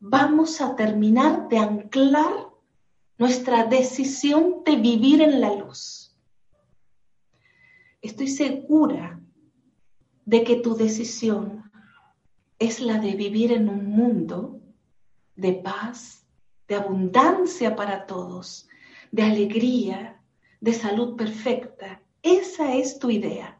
vamos 0.00 0.60
a 0.60 0.76
terminar 0.76 1.48
de 1.48 1.58
anclar 1.58 2.47
nuestra 3.18 3.64
decisión 3.64 4.62
de 4.64 4.76
vivir 4.76 5.20
en 5.20 5.40
la 5.40 5.54
luz. 5.54 6.16
Estoy 8.00 8.28
segura 8.28 9.20
de 10.24 10.44
que 10.44 10.56
tu 10.56 10.76
decisión 10.76 11.70
es 12.60 12.80
la 12.80 12.98
de 12.98 13.12
vivir 13.14 13.52
en 13.52 13.68
un 13.68 13.86
mundo 13.90 14.60
de 15.34 15.52
paz, 15.52 16.24
de 16.68 16.76
abundancia 16.76 17.74
para 17.74 18.06
todos, 18.06 18.68
de 19.10 19.22
alegría, 19.24 20.20
de 20.60 20.72
salud 20.72 21.16
perfecta. 21.16 22.00
Esa 22.22 22.74
es 22.74 22.98
tu 23.00 23.10
idea, 23.10 23.58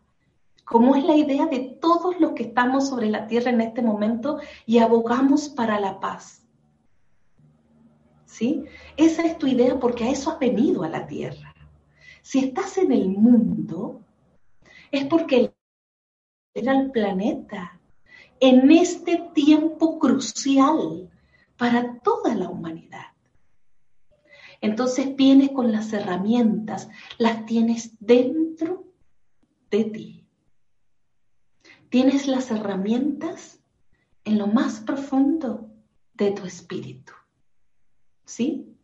como 0.64 0.94
es 0.94 1.04
la 1.04 1.16
idea 1.16 1.46
de 1.46 1.78
todos 1.80 2.20
los 2.20 2.32
que 2.32 2.44
estamos 2.44 2.88
sobre 2.88 3.08
la 3.10 3.26
tierra 3.26 3.50
en 3.50 3.60
este 3.60 3.82
momento 3.82 4.38
y 4.66 4.78
abogamos 4.78 5.48
para 5.48 5.80
la 5.80 5.98
paz. 5.98 6.47
Esa 8.96 9.22
es 9.22 9.38
tu 9.38 9.46
idea 9.46 9.78
porque 9.78 10.04
a 10.04 10.10
eso 10.10 10.30
has 10.30 10.38
venido 10.38 10.82
a 10.82 10.88
la 10.88 11.06
tierra. 11.06 11.54
Si 12.22 12.38
estás 12.38 12.78
en 12.78 12.92
el 12.92 13.08
mundo, 13.08 14.02
es 14.90 15.04
porque 15.06 15.54
era 16.54 16.78
el 16.78 16.90
planeta 16.90 17.80
en 18.40 18.70
este 18.70 19.30
tiempo 19.34 19.98
crucial 19.98 21.10
para 21.56 21.98
toda 22.00 22.34
la 22.34 22.48
humanidad. 22.48 23.06
Entonces 24.60 25.14
vienes 25.16 25.50
con 25.50 25.72
las 25.72 25.92
herramientas, 25.92 26.88
las 27.18 27.46
tienes 27.46 27.96
dentro 28.00 28.84
de 29.70 29.84
ti. 29.84 30.26
Tienes 31.90 32.26
las 32.26 32.50
herramientas 32.50 33.60
en 34.24 34.38
lo 34.38 34.46
más 34.46 34.80
profundo 34.80 35.70
de 36.14 36.32
tu 36.32 36.44
espíritu. 36.44 37.12
¿Sí? 38.28 38.76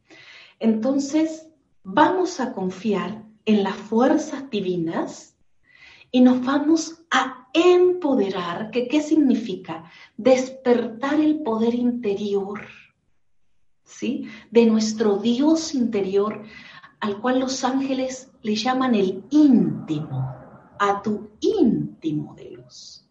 Entonces 0.59 1.50
vamos 1.83 2.40
a 2.40 2.54
confiar 2.54 3.22
en 3.44 3.62
las 3.62 3.76
fuerzas 3.76 4.48
divinas 4.48 5.37
y 6.11 6.22
nos 6.22 6.42
vamos 6.42 7.02
a 7.11 7.48
empoderar, 7.52 8.70
que 8.70 8.88
qué 8.88 9.02
significa? 9.02 9.85
Despertar 10.16 11.20
el 11.20 11.42
poder 11.42 11.74
interior, 11.74 12.62
¿sí? 13.85 14.28
De 14.50 14.64
nuestro 14.64 15.18
Dios 15.18 15.74
interior, 15.74 16.42
al 17.00 17.20
cual 17.20 17.40
los 17.40 17.64
ángeles 17.64 18.33
le 18.40 18.57
llaman 18.57 18.94
el 18.94 19.24
íntimo, 19.28 20.35
a 20.78 21.02
tu 21.02 21.33
íntimo 21.40 22.35
de 22.35 22.50
luz. 22.52 23.07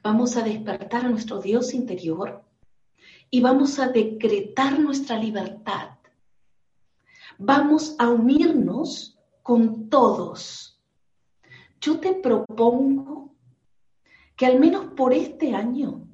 Vamos 0.00 0.36
a 0.36 0.44
despertar 0.44 1.06
a 1.06 1.10
nuestro 1.10 1.40
Dios 1.40 1.74
interior 1.74 2.44
y 3.32 3.40
vamos 3.40 3.80
a 3.80 3.88
decretar 3.88 4.78
nuestra 4.78 5.18
libertad. 5.18 5.96
Vamos 7.38 7.96
a 7.98 8.08
unirnos 8.08 9.18
con 9.42 9.88
todos 9.88 10.72
yo 11.82 11.98
te 11.98 12.14
propongo 12.14 13.34
que 14.36 14.46
al 14.46 14.60
menos 14.60 14.86
por 14.96 15.12
este 15.12 15.52
año 15.52 16.06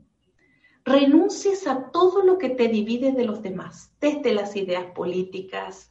renuncies 0.83 1.67
a 1.67 1.91
todo 1.91 2.25
lo 2.25 2.39
que 2.39 2.49
te 2.49 2.69
divide 2.69 3.13
de 3.13 3.27
los 3.27 3.43
demás, 3.43 3.93
desde 4.01 4.33
las 4.33 4.57
ideas 4.57 4.87
políticas, 4.95 5.91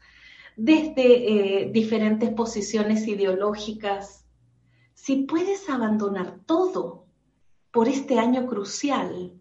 desde 0.56 1.62
eh, 1.62 1.70
diferentes 1.72 2.32
posiciones 2.32 3.08
ideológicas. 3.08 4.26
Si 4.96 5.18
puedes 5.26 5.70
abandonar 5.70 6.40
todo 6.48 7.06
por 7.70 7.88
este 7.88 8.18
año 8.18 8.48
crucial 8.48 9.40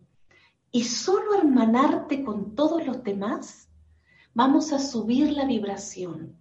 y 0.77 0.85
solo 0.85 1.33
hermanarte 1.33 2.23
con 2.23 2.55
todos 2.55 2.87
los 2.87 3.03
demás, 3.03 3.71
vamos 4.35 4.75
a 4.75 4.79
subir 4.79 5.33
la 5.33 5.47
vibración. 5.47 6.37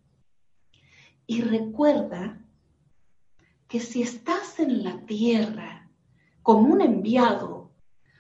Y 1.26 1.40
recuerda 1.40 2.46
que 3.70 3.80
si 3.80 4.02
estás 4.02 4.60
en 4.60 4.84
la 4.84 5.06
tierra 5.06 5.90
como 6.44 6.68
un 6.68 6.82
enviado, 6.82 7.72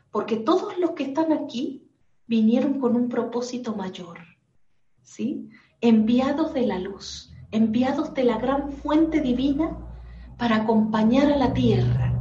porque 0.09 0.37
todos 0.37 0.77
los 0.77 0.91
que 0.91 1.03
están 1.03 1.33
aquí 1.33 1.91
vinieron 2.27 2.79
con 2.79 2.95
un 2.95 3.09
propósito 3.09 3.75
mayor, 3.75 4.19
¿sí? 5.03 5.49
Enviados 5.81 6.53
de 6.53 6.65
la 6.65 6.79
luz, 6.79 7.33
enviados 7.51 8.13
de 8.13 8.23
la 8.23 8.37
gran 8.37 8.71
fuente 8.71 9.19
divina 9.19 9.77
para 10.37 10.55
acompañar 10.63 11.29
a 11.33 11.35
la 11.35 11.51
tierra 11.51 12.13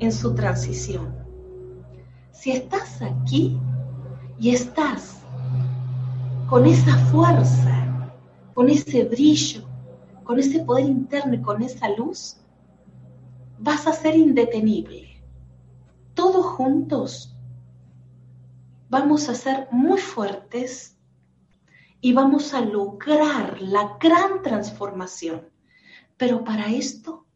en 0.00 0.10
su 0.10 0.34
transición. 0.34 1.19
Si 2.32 2.52
estás 2.52 3.02
aquí 3.02 3.58
y 4.38 4.50
estás 4.50 5.20
con 6.48 6.66
esa 6.66 6.96
fuerza, 7.06 8.12
con 8.54 8.68
ese 8.68 9.04
brillo, 9.04 9.62
con 10.24 10.38
ese 10.38 10.60
poder 10.60 10.86
interno 10.86 11.34
y 11.34 11.42
con 11.42 11.62
esa 11.62 11.88
luz, 11.90 12.36
vas 13.58 13.86
a 13.86 13.92
ser 13.92 14.16
indetenible. 14.16 15.22
Todos 16.14 16.46
juntos 16.46 17.36
vamos 18.88 19.28
a 19.28 19.34
ser 19.34 19.68
muy 19.70 20.00
fuertes 20.00 20.98
y 22.00 22.12
vamos 22.12 22.54
a 22.54 22.60
lograr 22.60 23.60
la 23.60 23.96
gran 24.00 24.42
transformación. 24.42 25.48
Pero 26.16 26.44
para 26.44 26.68
esto 26.68 27.26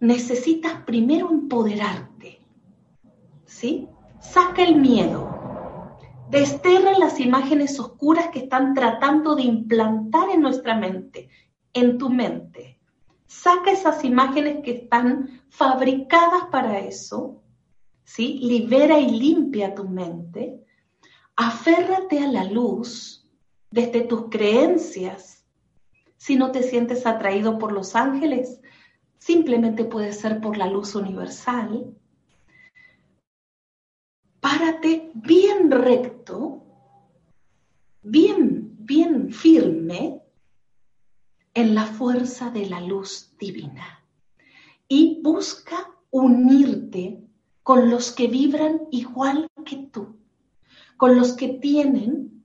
necesitas 0.00 0.82
primero 0.84 1.30
empoderarte. 1.30 2.40
¿Sí? 3.44 3.88
Saca 4.22 4.62
el 4.62 4.76
miedo. 4.76 5.98
Desterra 6.30 6.96
las 6.96 7.18
imágenes 7.20 7.78
oscuras 7.78 8.28
que 8.28 8.38
están 8.38 8.72
tratando 8.72 9.34
de 9.34 9.42
implantar 9.42 10.30
en 10.30 10.40
nuestra 10.40 10.76
mente, 10.76 11.28
en 11.74 11.98
tu 11.98 12.08
mente. 12.08 12.78
Saca 13.26 13.72
esas 13.72 14.04
imágenes 14.04 14.62
que 14.62 14.70
están 14.70 15.42
fabricadas 15.50 16.44
para 16.52 16.78
eso, 16.78 17.42
¿sí? 18.04 18.38
Libera 18.42 18.98
y 18.98 19.10
limpia 19.10 19.74
tu 19.74 19.88
mente. 19.88 20.64
Aférrate 21.36 22.20
a 22.20 22.28
la 22.28 22.44
luz 22.44 23.28
desde 23.70 24.02
tus 24.02 24.30
creencias. 24.30 25.44
Si 26.16 26.36
no 26.36 26.52
te 26.52 26.62
sientes 26.62 27.06
atraído 27.06 27.58
por 27.58 27.72
los 27.72 27.96
ángeles, 27.96 28.60
simplemente 29.18 29.84
puede 29.84 30.12
ser 30.12 30.40
por 30.40 30.56
la 30.56 30.68
luz 30.68 30.94
universal. 30.94 31.92
Párate 34.42 35.12
bien 35.14 35.70
recto, 35.70 36.64
bien, 38.02 38.74
bien 38.80 39.32
firme 39.32 40.20
en 41.54 41.76
la 41.76 41.86
fuerza 41.86 42.50
de 42.50 42.66
la 42.66 42.80
luz 42.80 43.36
divina. 43.38 44.04
Y 44.88 45.20
busca 45.22 45.92
unirte 46.10 47.22
con 47.62 47.88
los 47.88 48.10
que 48.10 48.26
vibran 48.26 48.80
igual 48.90 49.48
que 49.64 49.76
tú, 49.92 50.16
con 50.96 51.16
los 51.16 51.34
que 51.34 51.46
tienen 51.46 52.44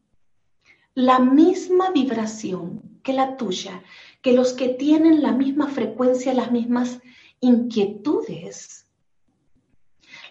la 0.94 1.18
misma 1.18 1.90
vibración 1.90 3.00
que 3.02 3.14
la 3.14 3.38
tuya, 3.38 3.82
que 4.22 4.34
los 4.34 4.54
que 4.54 4.70
tienen 4.70 5.24
la 5.24 5.32
misma 5.32 5.68
frecuencia, 5.68 6.36
las 6.36 6.52
mismas 6.52 7.00
inquietudes, 7.40 8.87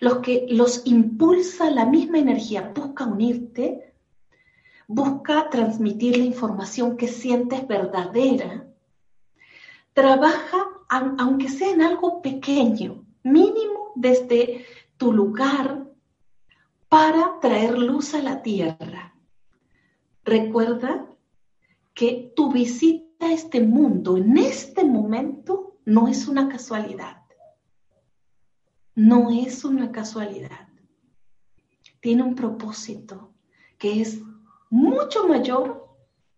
los 0.01 0.19
que 0.19 0.47
los 0.51 0.83
impulsa 0.87 1.71
la 1.71 1.87
misma 1.87 2.19
energía, 2.19 2.73
busca 2.75 3.05
unirte, 3.05 3.95
busca 4.87 5.49
transmitir 5.51 6.17
la 6.17 6.25
información 6.25 6.97
que 6.97 7.09
sientes 7.09 7.67
verdadera, 7.67 8.67
trabaja 9.93 10.69
aunque 10.89 11.49
sea 11.49 11.71
en 11.73 11.83
algo 11.83 12.23
pequeño, 12.23 13.05
mínimo 13.23 13.93
desde 13.97 14.65
tu 14.97 15.13
lugar 15.13 15.85
para 16.89 17.41
traer 17.41 17.77
luz 17.77 18.15
a 18.15 18.23
la 18.23 18.43
tierra. 18.43 19.15
Recuerda 20.25 21.07
que 21.95 22.33
tu 22.37 22.53
visita 22.53 23.27
a 23.27 23.33
este 23.33 23.61
mundo 23.61 24.17
en 24.17 24.37
este 24.37 24.85
momento 24.85 25.79
no 25.85 26.09
es 26.09 26.29
una 26.29 26.49
casualidad. 26.49 27.26
No 28.97 29.31
es 29.31 29.63
una 29.63 29.93
casualidad. 29.93 30.69
Tiene 32.01 32.23
un 32.23 32.35
propósito 32.35 33.35
que 33.77 34.01
es 34.01 34.23
mucho 34.71 35.29
mayor 35.29 35.87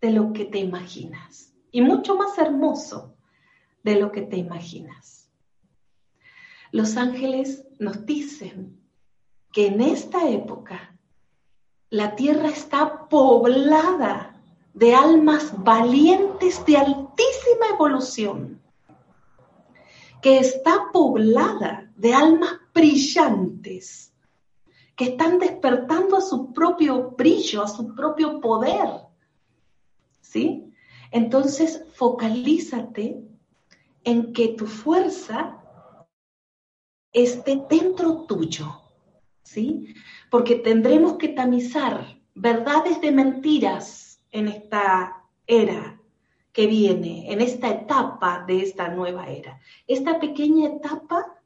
de 0.01 0.11
lo 0.11 0.33
que 0.33 0.45
te 0.45 0.59
imaginas 0.59 1.55
y 1.71 1.83
mucho 1.83 2.17
más 2.17 2.37
hermoso 2.37 3.15
de 3.85 4.01
lo 4.01 4.11
que 4.11 4.23
te 4.23 4.37
imaginas. 4.37 5.31
Los 6.73 6.97
ángeles 6.97 7.65
nos 7.79 8.05
dicen 8.05 8.77
que 9.53 9.69
en 9.69 9.81
esta 9.81 10.29
época 10.29 10.99
la 11.91 12.17
tierra 12.17 12.49
está 12.49 13.09
poblada 13.09 14.35
de 14.75 14.97
almas 14.97 15.53
valientes 15.63 16.67
de 16.67 16.77
altísima 16.77 17.67
evolución, 17.73 18.61
que 20.21 20.39
está 20.39 20.91
poblada 20.93 21.93
de 21.97 22.15
almas 22.15 22.59
brillantes, 22.75 24.13
que 24.97 25.05
están 25.07 25.39
despertando 25.39 26.17
a 26.17 26.21
su 26.21 26.53
propio 26.53 27.11
brillo, 27.11 27.63
a 27.63 27.69
su 27.69 27.95
propio 27.95 28.41
poder. 28.41 28.89
¿Sí? 30.21 30.73
Entonces, 31.11 31.85
focalízate 31.95 33.23
en 34.05 34.33
que 34.33 34.49
tu 34.49 34.67
fuerza 34.67 35.63
esté 37.13 37.65
dentro 37.69 38.25
tuyo, 38.27 38.83
¿sí? 39.43 39.95
Porque 40.31 40.57
tendremos 40.57 41.17
que 41.17 41.29
tamizar 41.29 42.21
verdades 42.35 43.01
de 43.01 43.11
mentiras 43.13 44.21
en 44.31 44.49
esta 44.49 45.25
era 45.47 45.98
que 46.59 46.67
viene, 46.67 47.33
en 47.33 47.41
esta 47.41 47.71
etapa 47.71 48.45
de 48.45 48.63
esta 48.63 48.89
nueva 48.89 49.29
era. 49.29 49.61
Esta 49.87 50.19
pequeña 50.19 50.67
etapa 50.67 51.41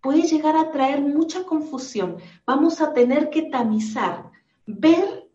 puede 0.00 0.22
llegar 0.22 0.56
a 0.56 0.70
traer 0.70 1.00
mucha 1.00 1.42
confusión. 1.42 2.18
Vamos 2.46 2.80
a 2.80 2.92
tener 2.92 3.28
que 3.28 3.42
tamizar, 3.42 4.30
ver 4.64 5.28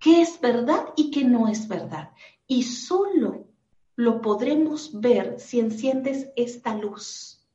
qué 0.00 0.22
es 0.22 0.40
verdad 0.40 0.86
y 0.96 1.12
qué 1.12 1.22
no 1.22 1.46
es 1.46 1.68
verdad. 1.68 2.10
Y 2.48 2.64
solo 2.64 3.46
lo 3.94 4.20
podremos 4.20 5.00
ver 5.00 5.38
si 5.38 5.60
enciendes 5.60 6.32
esta 6.34 6.74
luz, 6.74 7.46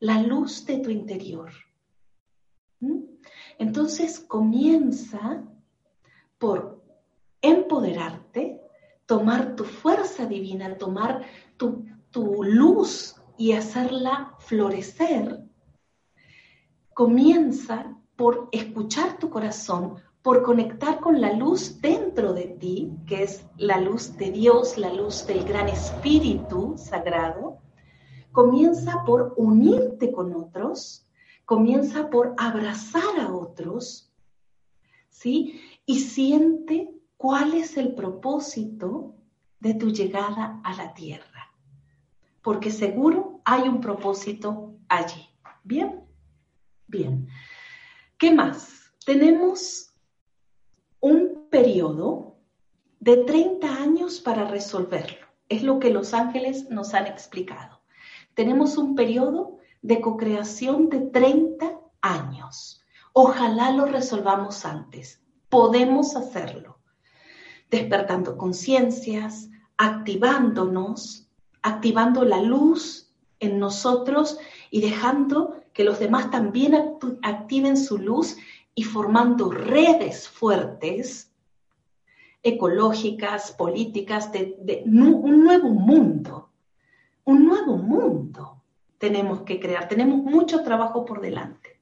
la 0.00 0.22
luz 0.22 0.64
de 0.64 0.78
tu 0.78 0.88
interior. 0.88 1.52
¿Mm? 2.80 3.00
Entonces 3.58 4.18
comienza 4.18 5.44
por 6.38 6.82
empoderarte, 7.42 8.62
tomar 9.08 9.56
tu 9.56 9.64
fuerza 9.64 10.26
divina, 10.26 10.76
tomar 10.76 11.22
tu, 11.56 11.86
tu 12.10 12.44
luz 12.44 13.16
y 13.38 13.52
hacerla 13.52 14.34
florecer. 14.38 15.44
Comienza 16.92 17.96
por 18.16 18.50
escuchar 18.52 19.18
tu 19.18 19.30
corazón, 19.30 19.94
por 20.20 20.42
conectar 20.42 21.00
con 21.00 21.22
la 21.22 21.32
luz 21.32 21.80
dentro 21.80 22.34
de 22.34 22.48
ti, 22.60 22.92
que 23.06 23.22
es 23.22 23.46
la 23.56 23.80
luz 23.80 24.14
de 24.18 24.30
Dios, 24.30 24.76
la 24.76 24.92
luz 24.92 25.26
del 25.26 25.42
gran 25.44 25.68
Espíritu 25.68 26.74
Sagrado, 26.76 27.60
comienza 28.30 29.04
por 29.06 29.32
unirte 29.38 30.12
con 30.12 30.34
otros, 30.34 31.08
comienza 31.46 32.10
por 32.10 32.34
abrazar 32.36 33.18
a 33.18 33.34
otros, 33.34 34.12
¿sí? 35.08 35.62
Y 35.86 36.00
siente 36.00 36.97
cuál 37.18 37.54
es 37.54 37.76
el 37.76 37.94
propósito 37.94 39.14
de 39.60 39.74
tu 39.74 39.90
llegada 39.90 40.60
a 40.64 40.74
la 40.74 40.94
tierra, 40.94 41.52
porque 42.42 42.70
seguro 42.70 43.40
hay 43.44 43.68
un 43.68 43.80
propósito 43.80 44.76
allí. 44.88 45.28
¿Bien? 45.64 46.04
Bien. 46.86 47.28
¿Qué 48.16 48.32
más? 48.32 48.92
Tenemos 49.04 49.92
un 51.00 51.48
periodo 51.50 52.38
de 53.00 53.18
30 53.18 53.66
años 53.66 54.20
para 54.20 54.44
resolverlo. 54.44 55.26
Es 55.48 55.62
lo 55.62 55.78
que 55.80 55.90
los 55.90 56.14
ángeles 56.14 56.70
nos 56.70 56.94
han 56.94 57.06
explicado. 57.06 57.80
Tenemos 58.34 58.78
un 58.78 58.94
periodo 58.94 59.58
de 59.82 60.00
cocreación 60.00 60.88
de 60.88 61.00
30 61.00 61.78
años. 62.00 62.80
Ojalá 63.12 63.72
lo 63.72 63.86
resolvamos 63.86 64.64
antes. 64.64 65.20
Podemos 65.48 66.14
hacerlo. 66.14 66.77
Despertando 67.70 68.36
conciencias, 68.36 69.50
activándonos, 69.76 71.28
activando 71.62 72.24
la 72.24 72.42
luz 72.42 73.10
en 73.40 73.58
nosotros 73.58 74.38
y 74.70 74.80
dejando 74.80 75.60
que 75.72 75.84
los 75.84 75.98
demás 75.98 76.30
también 76.30 76.74
activen 77.22 77.76
su 77.76 77.98
luz 77.98 78.36
y 78.74 78.84
formando 78.84 79.50
redes 79.50 80.28
fuertes, 80.28 81.32
ecológicas, 82.42 83.52
políticas, 83.52 84.32
de, 84.32 84.82
un 84.86 85.44
nuevo 85.44 85.70
mundo. 85.70 86.50
Un 87.24 87.44
nuevo 87.44 87.76
mundo 87.76 88.62
tenemos 88.98 89.42
que 89.42 89.60
crear. 89.60 89.88
Tenemos 89.88 90.18
mucho 90.18 90.62
trabajo 90.62 91.04
por 91.04 91.20
delante. 91.20 91.80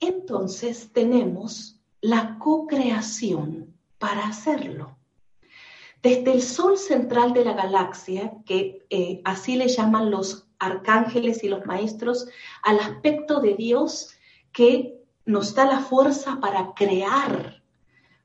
Entonces 0.00 0.92
tenemos 0.92 1.80
la 2.00 2.38
co-creación 2.38 3.74
para 3.98 4.28
hacerlo. 4.28 4.97
Desde 6.02 6.32
el 6.32 6.42
sol 6.42 6.78
central 6.78 7.32
de 7.32 7.44
la 7.44 7.54
galaxia, 7.54 8.32
que 8.44 8.86
eh, 8.90 9.20
así 9.24 9.56
le 9.56 9.68
llaman 9.68 10.10
los 10.10 10.48
arcángeles 10.58 11.42
y 11.42 11.48
los 11.48 11.66
maestros, 11.66 12.28
al 12.62 12.78
aspecto 12.78 13.40
de 13.40 13.54
Dios 13.54 14.14
que 14.52 14.98
nos 15.24 15.54
da 15.54 15.66
la 15.66 15.80
fuerza 15.80 16.38
para 16.40 16.72
crear, 16.74 17.62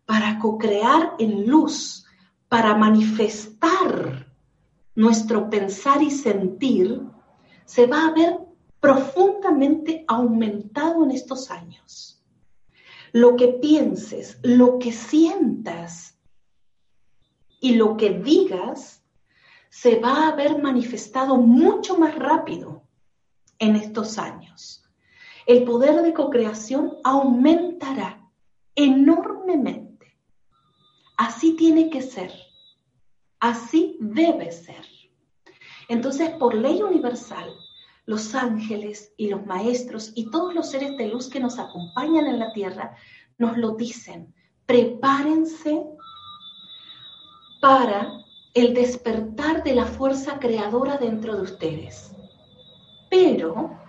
para 0.05 0.39
co-crear 0.39 1.15
en 1.19 1.47
luz, 1.47 2.05
para 2.47 2.75
manifestar 2.75 4.27
nuestro 4.95 5.49
pensar 5.49 6.01
y 6.03 6.11
sentir, 6.11 7.01
se 7.65 7.87
va 7.87 8.05
a 8.05 8.11
ver 8.11 8.37
profundamente 8.79 10.05
aumentado 10.07 11.03
en 11.03 11.11
estos 11.11 11.49
años. 11.49 12.21
Lo 13.11 13.35
que 13.35 13.47
pienses, 13.47 14.39
lo 14.43 14.77
que 14.79 14.91
sientas 14.91 16.19
y 17.63 17.73
lo 17.73 17.97
que 17.97 18.11
digas 18.11 19.03
se 19.69 19.99
va 19.99 20.27
a 20.27 20.35
ver 20.35 20.61
manifestado 20.61 21.37
mucho 21.37 21.97
más 21.97 22.13
rápido 22.15 22.83
en 23.57 23.75
estos 23.75 24.19
años 24.19 24.83
el 25.45 25.63
poder 25.63 26.01
de 26.01 26.13
cocreación 26.13 26.97
aumentará 27.03 28.29
enormemente. 28.75 30.17
Así 31.17 31.55
tiene 31.55 31.89
que 31.89 32.01
ser. 32.01 32.31
Así 33.39 33.97
debe 33.99 34.51
ser. 34.51 34.85
Entonces, 35.89 36.29
por 36.31 36.53
ley 36.53 36.81
universal, 36.81 37.49
los 38.05 38.35
ángeles 38.35 39.13
y 39.17 39.27
los 39.27 39.45
maestros 39.45 40.13
y 40.15 40.29
todos 40.29 40.53
los 40.53 40.69
seres 40.69 40.97
de 40.97 41.09
luz 41.09 41.29
que 41.29 41.39
nos 41.39 41.59
acompañan 41.59 42.25
en 42.25 42.39
la 42.39 42.53
tierra 42.53 42.95
nos 43.37 43.57
lo 43.57 43.71
dicen. 43.71 44.33
Prepárense 44.65 45.83
para 47.63 48.11
el 48.53 48.73
despertar 48.73 49.63
de 49.63 49.73
la 49.73 49.85
fuerza 49.85 50.37
creadora 50.37 50.97
dentro 50.97 51.37
de 51.37 51.43
ustedes. 51.43 52.11
Pero 53.09 53.79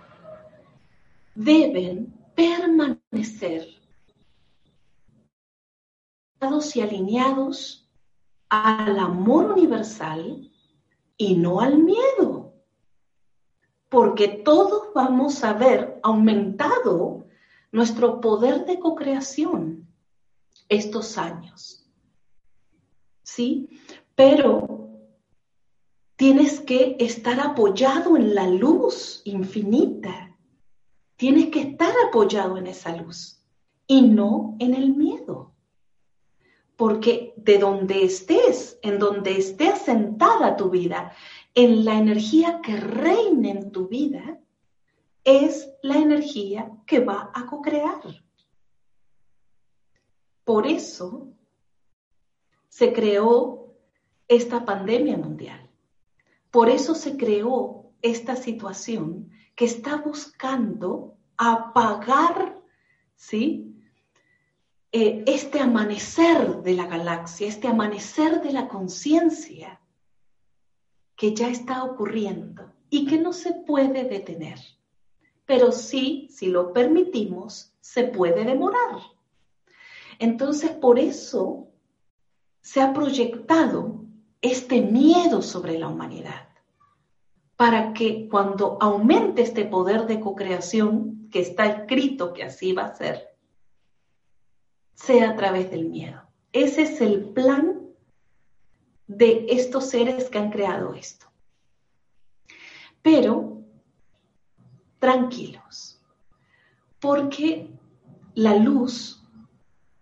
deben 1.35 2.13
permanecer 2.33 3.67
y 6.73 6.79
alineados 6.79 7.89
al 8.47 8.97
amor 8.97 9.51
universal 9.51 10.49
y 11.17 11.35
no 11.35 11.59
al 11.59 11.77
miedo, 11.77 12.53
porque 13.89 14.29
todos 14.29 14.93
vamos 14.95 15.43
a 15.43 15.51
ver 15.51 15.99
aumentado 16.01 17.27
nuestro 17.73 18.21
poder 18.21 18.65
de 18.65 18.79
cocreación. 18.79 19.85
estos 20.69 21.17
años. 21.17 21.84
¿Sí? 23.25 23.67
Pero 24.13 25.01
tienes 26.15 26.61
que 26.61 26.95
estar 26.99 27.39
apoyado 27.39 28.15
en 28.15 28.35
la 28.35 28.47
luz 28.47 29.21
infinita. 29.25 30.37
Tienes 31.17 31.47
que 31.47 31.61
estar 31.61 31.93
apoyado 32.07 32.57
en 32.57 32.67
esa 32.67 32.95
luz 32.95 33.43
y 33.87 34.03
no 34.03 34.55
en 34.59 34.75
el 34.75 34.95
miedo. 34.95 35.53
Porque 36.75 37.33
de 37.37 37.57
donde 37.57 38.03
estés, 38.03 38.77
en 38.83 38.99
donde 38.99 39.37
esté 39.37 39.69
asentada 39.69 40.55
tu 40.55 40.69
vida, 40.69 41.13
en 41.55 41.83
la 41.83 41.97
energía 41.97 42.61
que 42.61 42.75
reine 42.77 43.49
en 43.51 43.71
tu 43.71 43.87
vida, 43.87 44.39
es 45.23 45.69
la 45.81 45.97
energía 45.97 46.71
que 46.85 46.99
va 46.99 47.31
a 47.33 47.47
co-crear. 47.47 48.23
Por 50.43 50.67
eso 50.67 51.34
se 52.75 52.91
creó 52.91 53.73
esta 54.27 54.65
pandemia 54.65 55.15
mundial. 55.15 55.71
Por 56.51 56.67
eso 56.67 56.93
se 56.93 57.15
creó 57.15 57.93
esta 58.01 58.35
situación 58.35 59.31
que 59.55 59.63
está 59.63 59.95
buscando 59.95 61.15
apagar, 61.37 62.61
¿sí? 63.15 63.79
Eh, 64.91 65.23
este 65.25 65.61
amanecer 65.61 66.63
de 66.63 66.73
la 66.73 66.85
galaxia, 66.85 67.47
este 67.47 67.69
amanecer 67.69 68.41
de 68.41 68.51
la 68.51 68.67
conciencia 68.67 69.79
que 71.15 71.33
ya 71.33 71.47
está 71.47 71.81
ocurriendo 71.85 72.73
y 72.89 73.07
que 73.07 73.17
no 73.17 73.31
se 73.31 73.53
puede 73.53 74.03
detener. 74.03 74.59
Pero 75.45 75.71
sí, 75.71 76.27
si 76.29 76.47
lo 76.47 76.73
permitimos, 76.73 77.73
se 77.79 78.03
puede 78.03 78.43
demorar. 78.43 78.99
Entonces, 80.19 80.71
por 80.71 80.99
eso 80.99 81.64
se 82.65 82.81
ha 82.81 82.93
proyectado 82.93 84.03
este 84.41 84.81
miedo 84.81 85.43
sobre 85.43 85.77
la 85.77 85.87
humanidad, 85.87 86.49
para 87.57 87.93
que 87.93 88.27
cuando 88.27 88.79
aumente 88.81 89.43
este 89.43 89.65
poder 89.65 90.07
de 90.07 90.19
co-creación, 90.19 91.29
que 91.29 91.41
está 91.41 91.67
escrito 91.67 92.33
que 92.33 92.43
así 92.43 92.73
va 92.73 92.85
a 92.85 92.95
ser, 92.95 93.37
sea 94.95 95.29
a 95.29 95.35
través 95.35 95.69
del 95.69 95.85
miedo. 95.85 96.23
Ese 96.53 96.81
es 96.81 97.01
el 97.01 97.25
plan 97.25 97.81
de 99.05 99.45
estos 99.47 99.87
seres 99.87 100.27
que 100.31 100.39
han 100.39 100.49
creado 100.49 100.95
esto. 100.95 101.27
Pero 103.03 103.61
tranquilos, 104.97 106.01
porque 106.99 107.69
la 108.33 108.55
luz 108.55 109.23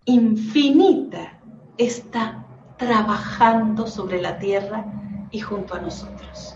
infinita 0.06 1.42
está 1.78 2.48
trabajando 2.86 3.88
sobre 3.88 4.22
la 4.22 4.38
tierra 4.40 4.86
y 5.32 5.40
junto 5.40 5.74
a 5.74 5.80
nosotros. 5.80 6.56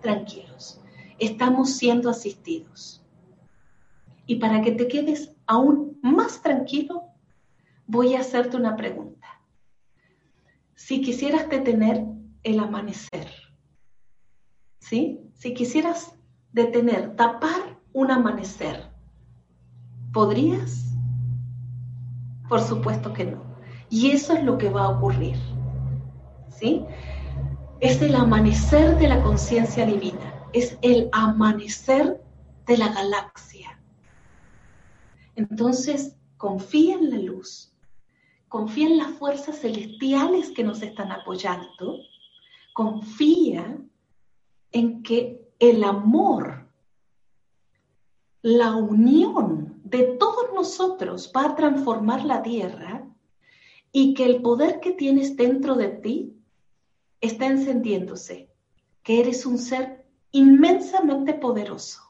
Tranquilos, 0.00 0.80
estamos 1.18 1.76
siendo 1.76 2.10
asistidos. 2.10 3.04
Y 4.26 4.36
para 4.36 4.62
que 4.62 4.72
te 4.72 4.88
quedes 4.88 5.36
aún 5.46 5.98
más 6.02 6.42
tranquilo, 6.42 7.04
voy 7.86 8.16
a 8.16 8.20
hacerte 8.20 8.56
una 8.56 8.74
pregunta. 8.74 9.28
Si 10.74 11.00
quisieras 11.00 11.48
detener 11.48 12.04
el 12.42 12.58
amanecer, 12.58 13.30
¿sí? 14.80 15.20
Si 15.34 15.54
quisieras 15.54 16.16
detener, 16.52 17.14
tapar 17.14 17.78
un 17.92 18.10
amanecer, 18.10 18.90
¿podrías? 20.12 20.96
Por 22.48 22.60
supuesto 22.60 23.12
que 23.12 23.26
no. 23.26 23.53
Y 23.90 24.10
eso 24.10 24.34
es 24.34 24.42
lo 24.44 24.58
que 24.58 24.70
va 24.70 24.84
a 24.84 24.90
ocurrir, 24.90 25.36
¿sí? 26.48 26.84
Es 27.80 28.00
el 28.02 28.14
amanecer 28.14 28.96
de 28.98 29.08
la 29.08 29.22
conciencia 29.22 29.86
divina, 29.86 30.46
es 30.52 30.78
el 30.82 31.08
amanecer 31.12 32.20
de 32.66 32.78
la 32.78 32.88
galaxia. 32.88 33.80
Entonces, 35.36 36.16
confía 36.36 36.94
en 36.94 37.10
la 37.10 37.18
luz, 37.18 37.74
confía 38.48 38.86
en 38.86 38.98
las 38.98 39.10
fuerzas 39.12 39.60
celestiales 39.60 40.50
que 40.50 40.64
nos 40.64 40.82
están 40.82 41.12
apoyando, 41.12 41.98
confía 42.72 43.78
en 44.72 45.02
que 45.02 45.48
el 45.58 45.84
amor, 45.84 46.68
la 48.42 48.74
unión 48.76 49.80
de 49.84 50.02
todos 50.18 50.52
nosotros 50.54 51.32
va 51.34 51.46
a 51.46 51.56
transformar 51.56 52.24
la 52.24 52.42
tierra 52.42 53.03
y 53.96 54.12
que 54.14 54.24
el 54.24 54.42
poder 54.42 54.80
que 54.80 54.90
tienes 54.90 55.36
dentro 55.36 55.76
de 55.76 55.86
ti 55.86 56.36
está 57.20 57.46
encendiéndose, 57.46 58.50
que 59.04 59.20
eres 59.20 59.46
un 59.46 59.56
ser 59.56 60.04
inmensamente 60.32 61.32
poderoso. 61.32 62.00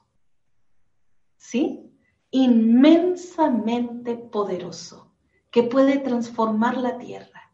¿Sí? 1.37 1.92
Inmensamente 2.31 4.16
poderoso 4.16 5.12
que 5.51 5.64
puede 5.64 5.99
transformar 5.99 6.79
la 6.79 6.97
tierra. 6.97 7.53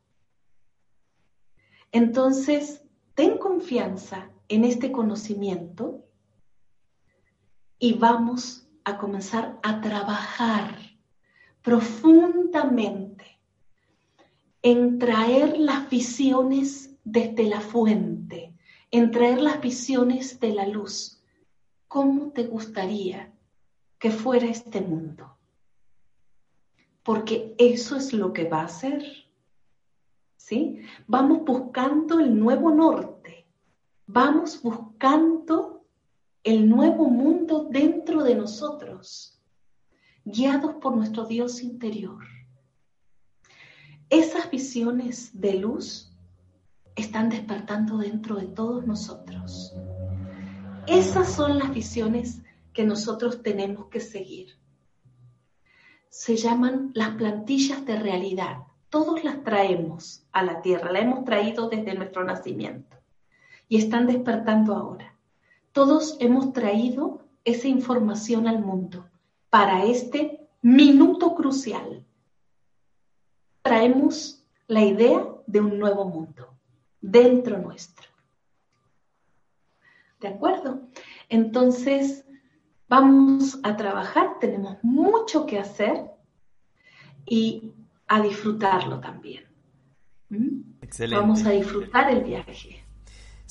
Entonces, 1.91 2.85
ten 3.17 3.37
confianza 3.37 4.31
en 4.47 4.65
este 4.65 4.93
conocimiento 4.93 6.05
y 7.81 7.95
vamos 7.95 8.69
a 8.85 8.97
comenzar 8.97 9.59
a 9.65 9.81
trabajar 9.81 10.79
profundamente 11.63 13.40
en 14.63 14.99
traer 14.99 15.59
las 15.59 15.89
visiones 15.89 16.97
desde 17.05 17.45
la 17.45 17.61
fuente, 17.61 18.55
en 18.91 19.11
traer 19.11 19.41
las 19.41 19.61
visiones 19.61 20.41
de 20.41 20.53
la 20.55 20.67
luz. 20.67 21.23
¿Cómo 21.89 22.31
te 22.31 22.45
gustaría 22.45 23.33
que 23.99 24.11
fuera 24.11 24.47
este 24.47 24.81
mundo? 24.81 25.37
porque 27.03 27.55
eso 27.59 27.97
es 27.97 28.13
lo 28.13 28.33
que 28.33 28.49
va 28.49 28.63
a 28.63 28.69
ser. 28.69 29.05
¿Sí? 30.37 30.81
Vamos 31.07 31.45
buscando 31.45 32.19
el 32.19 32.39
nuevo 32.39 32.71
norte, 32.71 33.47
vamos 34.07 34.63
buscando 34.63 35.85
el 36.43 36.69
nuevo 36.69 37.09
mundo 37.09 37.69
dentro 37.71 38.23
de 38.23 38.35
nosotros, 38.35 39.39
guiados 40.25 40.77
por 40.77 40.97
nuestro 40.97 41.27
Dios 41.27 41.63
interior. 41.63 42.25
Esas 44.11 44.51
visiones 44.51 45.41
de 45.41 45.55
luz 45.55 46.13
están 46.97 47.31
despertando 47.31 47.99
dentro 47.99 48.37
de 48.37 48.47
todos 48.47 48.87
nosotros. 48.87 49.73
Esas 50.87 51.33
son 51.33 51.59
las 51.59 51.73
visiones 51.73 52.43
que 52.73 52.85
nosotros 52.85 53.43
tenemos 53.43 53.87
que 53.87 54.01
seguir 54.01 54.61
se 56.11 56.37
llaman 56.37 56.91
las 56.95 57.11
plantillas 57.11 57.87
de 57.87 57.97
realidad. 57.97 58.65
Todos 58.91 59.23
las 59.23 59.45
traemos 59.45 60.25
a 60.33 60.43
la 60.43 60.61
tierra, 60.61 60.91
la 60.91 60.99
hemos 60.99 61.25
traído 61.25 61.69
desde 61.69 61.95
nuestro 61.95 62.25
nacimiento 62.25 62.97
y 63.69 63.79
están 63.79 64.09
despertando 64.09 64.75
ahora. 64.75 65.15
Todos 65.73 66.17
hemos 66.19 66.53
traído 66.53 67.23
esa 67.45 67.69
información 67.69 68.49
al 68.49 68.59
mundo 68.59 69.09
para 69.49 69.85
este 69.85 70.49
minuto 70.63 71.37
crucial. 71.37 72.05
Traemos 73.63 74.45
la 74.67 74.85
idea 74.85 75.27
de 75.47 75.61
un 75.61 75.79
nuevo 75.79 76.05
mundo 76.05 76.55
dentro 77.01 77.59
nuestro. 77.59 78.09
¿De 80.21 80.29
acuerdo? 80.29 80.83
Entonces, 81.29 82.25
Vamos 82.91 83.61
a 83.63 83.77
trabajar, 83.77 84.41
tenemos 84.41 84.79
mucho 84.83 85.47
que 85.47 85.61
hacer 85.61 86.11
y 87.25 87.73
a 88.09 88.21
disfrutarlo 88.21 88.99
también. 88.99 89.45
¿Mm? 90.29 90.83
Excelente. 90.83 91.21
Vamos 91.21 91.47
a 91.47 91.51
disfrutar 91.51 92.11
el 92.11 92.25
viaje. 92.25 92.85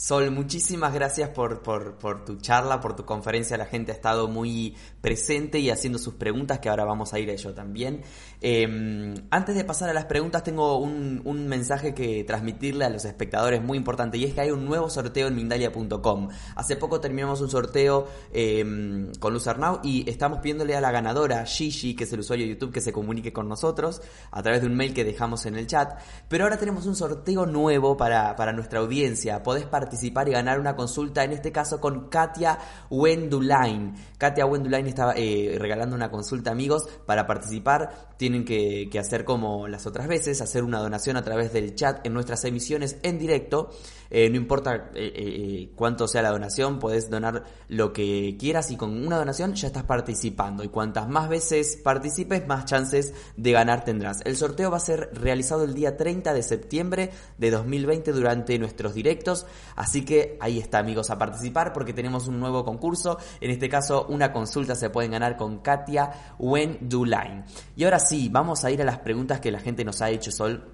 Sol, 0.02 0.32
muchísimas 0.32 0.94
gracias 0.94 1.32
por, 1.32 1.62
por, 1.62 2.24
tu 2.24 2.38
charla, 2.38 2.80
por 2.80 2.96
tu 2.96 3.04
conferencia. 3.04 3.58
La 3.58 3.66
gente 3.66 3.92
ha 3.92 3.96
estado 3.96 4.30
muy 4.30 4.74
presente 5.02 5.60
y 5.60 5.70
haciendo 5.70 6.00
sus 6.00 6.14
preguntas, 6.14 6.60
que 6.60 6.70
ahora 6.70 6.86
vamos 6.86 7.14
a 7.14 7.20
ir 7.20 7.30
a 7.30 7.34
ello 7.34 7.54
también. 7.54 8.04
Em, 8.40 9.14
antes 9.30 9.56
de 9.56 9.66
pasar 9.66 9.90
a 9.90 9.94
las 9.94 10.06
preguntas, 10.06 10.42
tengo 10.42 10.78
un, 10.78 11.48
mensaje 11.50 11.94
que 11.94 12.24
transmitirle 12.24 12.86
a 12.86 12.90
los 12.90 13.04
espectadores 13.04 13.62
muy 13.62 13.78
importante 13.78 14.18
y 14.18 14.24
es 14.24 14.34
que 14.34 14.40
hay 14.40 14.52
un 14.52 14.64
nuevo 14.64 14.90
sorteo 14.90 15.28
en 15.28 15.36
Mindalia.com. 15.36 16.30
Hace 16.56 16.78
poco 16.78 17.02
terminamos 17.02 17.42
un 17.42 17.50
sorteo 17.50 18.08
eh, 18.32 19.12
con 19.20 19.34
Luz 19.34 19.48
Arnau 19.48 19.82
y 19.84 20.10
estamos 20.10 20.40
pidiéndole 20.40 20.78
a 20.78 20.82
la 20.82 20.92
ganadora, 20.92 21.46
Gigi, 21.46 21.94
que 21.94 22.06
es 22.06 22.14
el 22.14 22.22
usuario 22.22 22.46
de 22.46 22.54
YouTube, 22.54 22.72
que 22.72 22.80
se 22.80 22.94
comunique 22.94 23.34
con 23.34 23.50
nosotros 23.50 24.02
a 24.32 24.42
través 24.42 24.62
de 24.62 24.68
un 24.68 24.76
mail 24.76 24.94
que 24.94 25.04
dejamos 25.04 25.46
en 25.46 25.58
el 25.58 25.68
chat. 25.68 26.00
Pero 26.30 26.46
ahora 26.46 26.58
tenemos 26.58 26.86
un 26.86 26.96
sorteo 26.96 27.46
nuevo 27.46 27.98
para, 27.98 28.38
para 28.38 28.54
nuestra 28.54 28.80
audiencia. 28.80 29.44
Podés 29.44 29.66
participar 29.66 29.89
participar 29.90 30.30
y 30.30 30.34
ganar 30.34 30.60
una 30.60 30.76
consulta, 30.76 31.24
en 31.24 31.32
este 31.32 31.52
caso 31.52 31.82
con 31.82 32.10
Katia 32.10 32.60
Wendulain. 32.92 33.96
Katia 34.20 34.46
Wendulain 34.46 34.86
está 34.86 35.14
eh, 35.16 35.58
regalando 35.58 35.96
una 35.96 36.12
consulta, 36.12 36.52
amigos. 36.52 36.88
Para 37.08 37.26
participar 37.26 38.14
tienen 38.18 38.46
que, 38.46 38.88
hacer 39.00 39.26
como 39.26 39.68
las 39.68 39.88
otras 39.88 40.08
veces, 40.08 40.42
hacer 40.42 40.64
una 40.64 40.78
donación 40.78 41.18
a 41.18 41.24
través 41.24 41.54
del 41.54 41.74
chat 41.74 42.06
en 42.06 42.14
nuestras 42.14 42.46
emisiones 42.46 42.98
en 43.02 43.18
directo. 43.18 43.72
Eh, 44.12 44.30
no 44.30 44.38
importa 44.38 44.92
eh, 44.94 45.72
cuánto 45.76 46.08
sea 46.08 46.22
la 46.22 46.32
donación, 46.32 46.78
puedes 46.78 47.10
donar 47.10 47.44
lo 47.68 47.94
que 47.94 48.36
quieras 48.40 48.70
y 48.72 48.78
con 48.78 49.06
una 49.06 49.18
donación 49.18 49.56
ya 49.56 49.68
estás 49.68 49.86
participando. 49.86 50.64
Y 50.64 50.68
cuantas 50.68 51.10
más 51.10 51.30
veces 51.30 51.78
participes, 51.84 52.46
más 52.46 52.66
chances 52.66 53.14
de 53.38 53.52
ganar 53.52 53.86
tendrás. 53.86 54.22
El 54.26 54.36
sorteo 54.36 54.70
va 54.70 54.78
a 54.78 54.82
ser 54.82 55.10
realizado 55.14 55.64
el 55.64 55.74
día 55.74 55.98
30 55.98 56.34
de 56.34 56.44
septiembre 56.44 57.10
de 57.40 57.50
2020 57.50 58.12
durante 58.12 58.60
nuestros 58.60 58.94
directos. 58.94 59.48
Así 59.80 60.04
que 60.04 60.38
ahí 60.42 60.60
está, 60.60 60.80
amigos, 60.80 61.10
a 61.10 61.18
participar 61.18 61.72
porque 61.72 61.94
tenemos 61.94 62.28
un 62.28 62.38
nuevo 62.38 62.66
concurso. 62.66 63.18
En 63.40 63.50
este 63.50 63.70
caso, 63.70 64.08
una 64.10 64.34
consulta 64.34 64.76
se 64.76 64.90
pueden 64.90 65.12
ganar 65.12 65.38
con 65.38 65.60
Katia 65.60 66.36
Wendulain. 66.38 67.46
Y 67.78 67.86
ahora 67.86 68.00
sí, 68.02 68.28
vamos 68.28 68.66
a 68.66 68.72
ir 68.72 68.82
a 68.82 68.86
las 68.86 69.00
preguntas 69.00 69.40
que 69.40 69.54
la 69.54 69.60
gente 69.60 69.86
nos 69.86 70.02
ha 70.02 70.10
hecho, 70.10 70.34
Sol, 70.34 70.70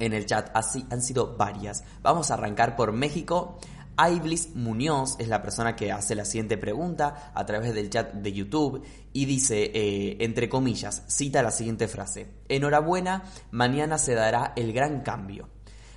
en 0.00 0.12
el 0.12 0.26
chat. 0.26 0.50
Así 0.52 0.84
han 0.90 1.00
sido 1.00 1.36
varias. 1.36 1.84
Vamos 2.02 2.32
a 2.32 2.34
arrancar 2.34 2.74
por 2.74 2.90
México. 2.90 3.56
Aiblis 3.96 4.56
Muñoz 4.56 5.14
es 5.20 5.28
la 5.28 5.40
persona 5.40 5.76
que 5.76 5.92
hace 5.92 6.16
la 6.16 6.24
siguiente 6.24 6.58
pregunta 6.58 7.30
a 7.32 7.46
través 7.46 7.72
del 7.72 7.88
chat 7.88 8.14
de 8.14 8.32
YouTube 8.32 8.82
y 9.12 9.26
dice, 9.26 9.70
eh, 9.72 10.16
entre 10.18 10.48
comillas, 10.48 11.04
cita 11.06 11.40
la 11.40 11.52
siguiente 11.52 11.86
frase. 11.86 12.26
Enhorabuena, 12.48 13.22
mañana 13.52 13.96
se 13.96 14.14
dará 14.16 14.54
el 14.56 14.72
gran 14.72 15.02
cambio. 15.02 15.53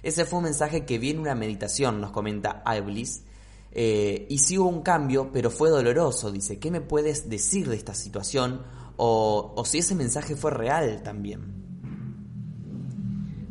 Ese 0.08 0.24
fue 0.24 0.38
un 0.38 0.46
mensaje 0.46 0.86
que 0.86 1.00
vi 1.00 1.10
en 1.10 1.20
una 1.20 1.36
meditación, 1.36 2.00
nos 2.00 2.12
comenta 2.12 2.62
Aiblis. 2.64 3.24
Eh, 3.74 4.26
y 4.30 4.38
sí 4.38 4.58
hubo 4.58 4.70
un 4.70 4.82
cambio, 4.82 5.32
pero 5.34 5.52
fue 5.52 5.70
doloroso. 5.70 6.32
Dice, 6.32 6.60
¿qué 6.60 6.72
me 6.72 6.80
puedes 6.80 7.30
decir 7.30 7.68
de 7.68 7.76
esta 7.76 7.94
situación? 7.94 8.64
O 8.96 9.62
si 9.66 9.80
ese 9.80 9.96
mensaje 9.96 10.38
fue 10.38 10.52
real 10.52 11.04
también. 11.04 11.57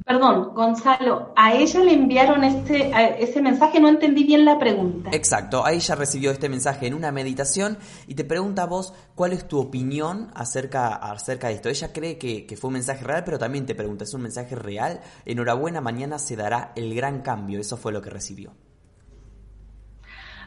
Perdón, 0.07 0.55
Gonzalo, 0.55 1.33
a 1.35 1.53
ella 1.55 1.81
le 1.81 1.93
enviaron 1.93 2.45
ese, 2.45 2.93
ese 3.19 3.43
mensaje, 3.43 3.81
no 3.81 3.89
entendí 3.89 4.23
bien 4.23 4.45
la 4.45 4.57
pregunta. 4.57 5.11
Exacto, 5.13 5.67
a 5.67 5.73
ella 5.73 5.97
recibió 5.97 6.31
este 6.31 6.49
mensaje 6.49 6.87
en 6.87 6.95
una 6.95 7.11
meditación 7.11 7.77
y 8.07 8.15
te 8.15 8.25
pregunta 8.25 8.63
a 8.63 8.67
vos 8.67 8.95
cuál 9.17 9.33
es 9.33 9.49
tu 9.49 9.59
opinión 9.59 10.31
acerca, 10.33 10.95
acerca 10.95 11.49
de 11.49 11.55
esto. 11.55 11.69
Ella 11.71 11.93
cree 11.93 12.19
que, 12.19 12.47
que 12.47 12.57
fue 12.57 12.69
un 12.69 12.75
mensaje 12.75 13.03
real, 13.03 13.25
pero 13.25 13.37
también 13.37 13.67
te 13.67 13.75
pregunta, 13.75 14.05
¿es 14.05 14.15
un 14.15 14.23
mensaje 14.23 14.55
real? 14.55 15.01
Enhorabuena, 15.25 15.81
mañana 15.81 16.21
se 16.21 16.37
dará 16.37 16.71
el 16.77 16.95
gran 16.95 17.23
cambio. 17.23 17.59
Eso 17.59 17.77
fue 17.77 17.91
lo 17.91 18.01
que 18.01 18.11
recibió. 18.11 18.53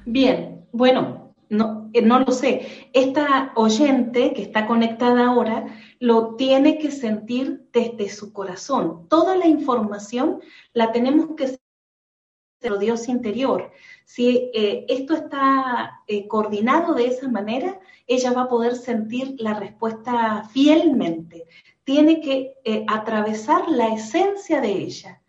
Bien, 0.05 0.65
bueno, 0.71 1.28
no, 1.49 1.89
eh, 1.93 2.01
no 2.01 2.19
lo 2.19 2.31
sé. 2.31 2.89
Esta 2.93 3.51
oyente 3.55 4.33
que 4.33 4.43
está 4.43 4.67
conectada 4.67 5.27
ahora 5.27 5.65
lo 5.99 6.35
tiene 6.35 6.77
que 6.77 6.91
sentir 6.91 7.67
desde 7.73 8.09
su 8.09 8.31
corazón. 8.31 9.07
Toda 9.09 9.35
la 9.35 9.47
información 9.47 10.41
la 10.73 10.91
tenemos 10.91 11.35
que 11.35 11.47
sentir 11.47 11.59
de 12.61 12.77
Dios 12.77 13.07
interior. 13.07 13.71
Si 14.05 14.51
eh, 14.53 14.85
esto 14.89 15.15
está 15.15 16.01
eh, 16.07 16.27
coordinado 16.27 16.93
de 16.93 17.07
esa 17.07 17.27
manera, 17.27 17.79
ella 18.05 18.31
va 18.31 18.43
a 18.43 18.49
poder 18.49 18.75
sentir 18.75 19.35
la 19.39 19.53
respuesta 19.55 20.47
fielmente. 20.51 21.45
Tiene 21.83 22.21
que 22.21 22.53
atravesar 22.87 23.67
la 23.69 23.87
esencia 23.87 24.61
de 24.61 24.71
ella. 24.71 25.21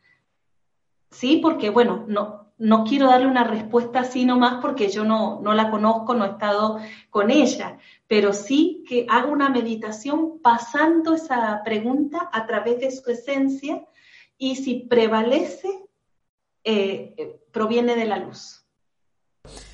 ¿Sí? 1.11 1.39
Porque, 1.43 1.71
bueno, 1.71 2.05
no, 2.07 2.50
no 2.61 2.85
quiero 2.85 3.07
darle 3.07 3.27
una 3.27 3.45
respuesta 3.45 4.01
así 4.01 4.27
nomás 4.27 4.61
porque 4.61 4.91
yo 4.91 5.03
no, 5.03 5.41
no 5.41 5.55
la 5.55 5.71
conozco, 5.71 6.15
no 6.15 6.27
he 6.27 6.31
estado 6.31 6.79
con 7.09 7.31
ella, 7.31 7.79
pero 8.07 8.35
sí 8.35 8.85
que 8.87 9.07
hago 9.09 9.33
una 9.33 9.49
meditación 9.49 10.41
pasando 10.43 11.15
esa 11.15 11.63
pregunta 11.65 12.29
a 12.31 12.47
través 12.47 12.79
de 12.81 12.91
su 12.91 13.11
esencia 13.11 13.83
y 14.37 14.57
si 14.57 14.75
prevalece, 14.81 15.69
eh, 16.63 17.15
eh, 17.17 17.41
proviene 17.51 17.97
de 17.97 18.05
la 18.05 18.19
luz. 18.19 18.63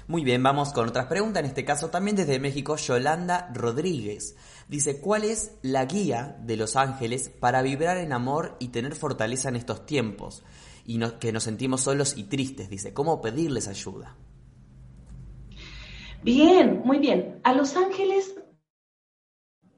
Muy 0.07 0.23
bien, 0.23 0.41
vamos 0.41 0.73
con 0.73 0.89
otras 0.89 1.07
preguntas. 1.07 1.41
En 1.41 1.47
este 1.47 1.65
caso 1.65 1.91
también 1.91 2.17
desde 2.17 2.39
México, 2.39 2.77
Yolanda 2.77 3.51
Rodríguez. 3.53 4.37
Dice, 4.69 5.01
¿cuál 5.01 5.25
es 5.25 5.57
la 5.63 5.85
guía 5.87 6.37
de 6.41 6.57
los 6.57 6.77
ángeles 6.77 7.29
para 7.29 7.63
vibrar 7.63 7.99
en 7.99 8.13
amor 8.13 8.57
y 8.61 8.69
tener 8.69 8.95
fortaleza 8.95 9.49
en 9.49 9.57
estos 9.57 9.87
tiempos? 9.87 10.45
Y 10.87 11.01
que 11.19 11.33
nos 11.33 11.43
sentimos 11.43 11.83
solos 11.83 12.17
y 12.17 12.25
tristes. 12.25 12.71
Dice, 12.71 12.95
¿cómo 12.95 13.21
pedirles 13.21 13.69
ayuda? 13.69 14.17
Bien, 16.23 16.83
muy 16.85 16.99
bien. 16.99 17.41
A 17.43 17.53
los 17.53 17.77
ángeles 17.77 18.35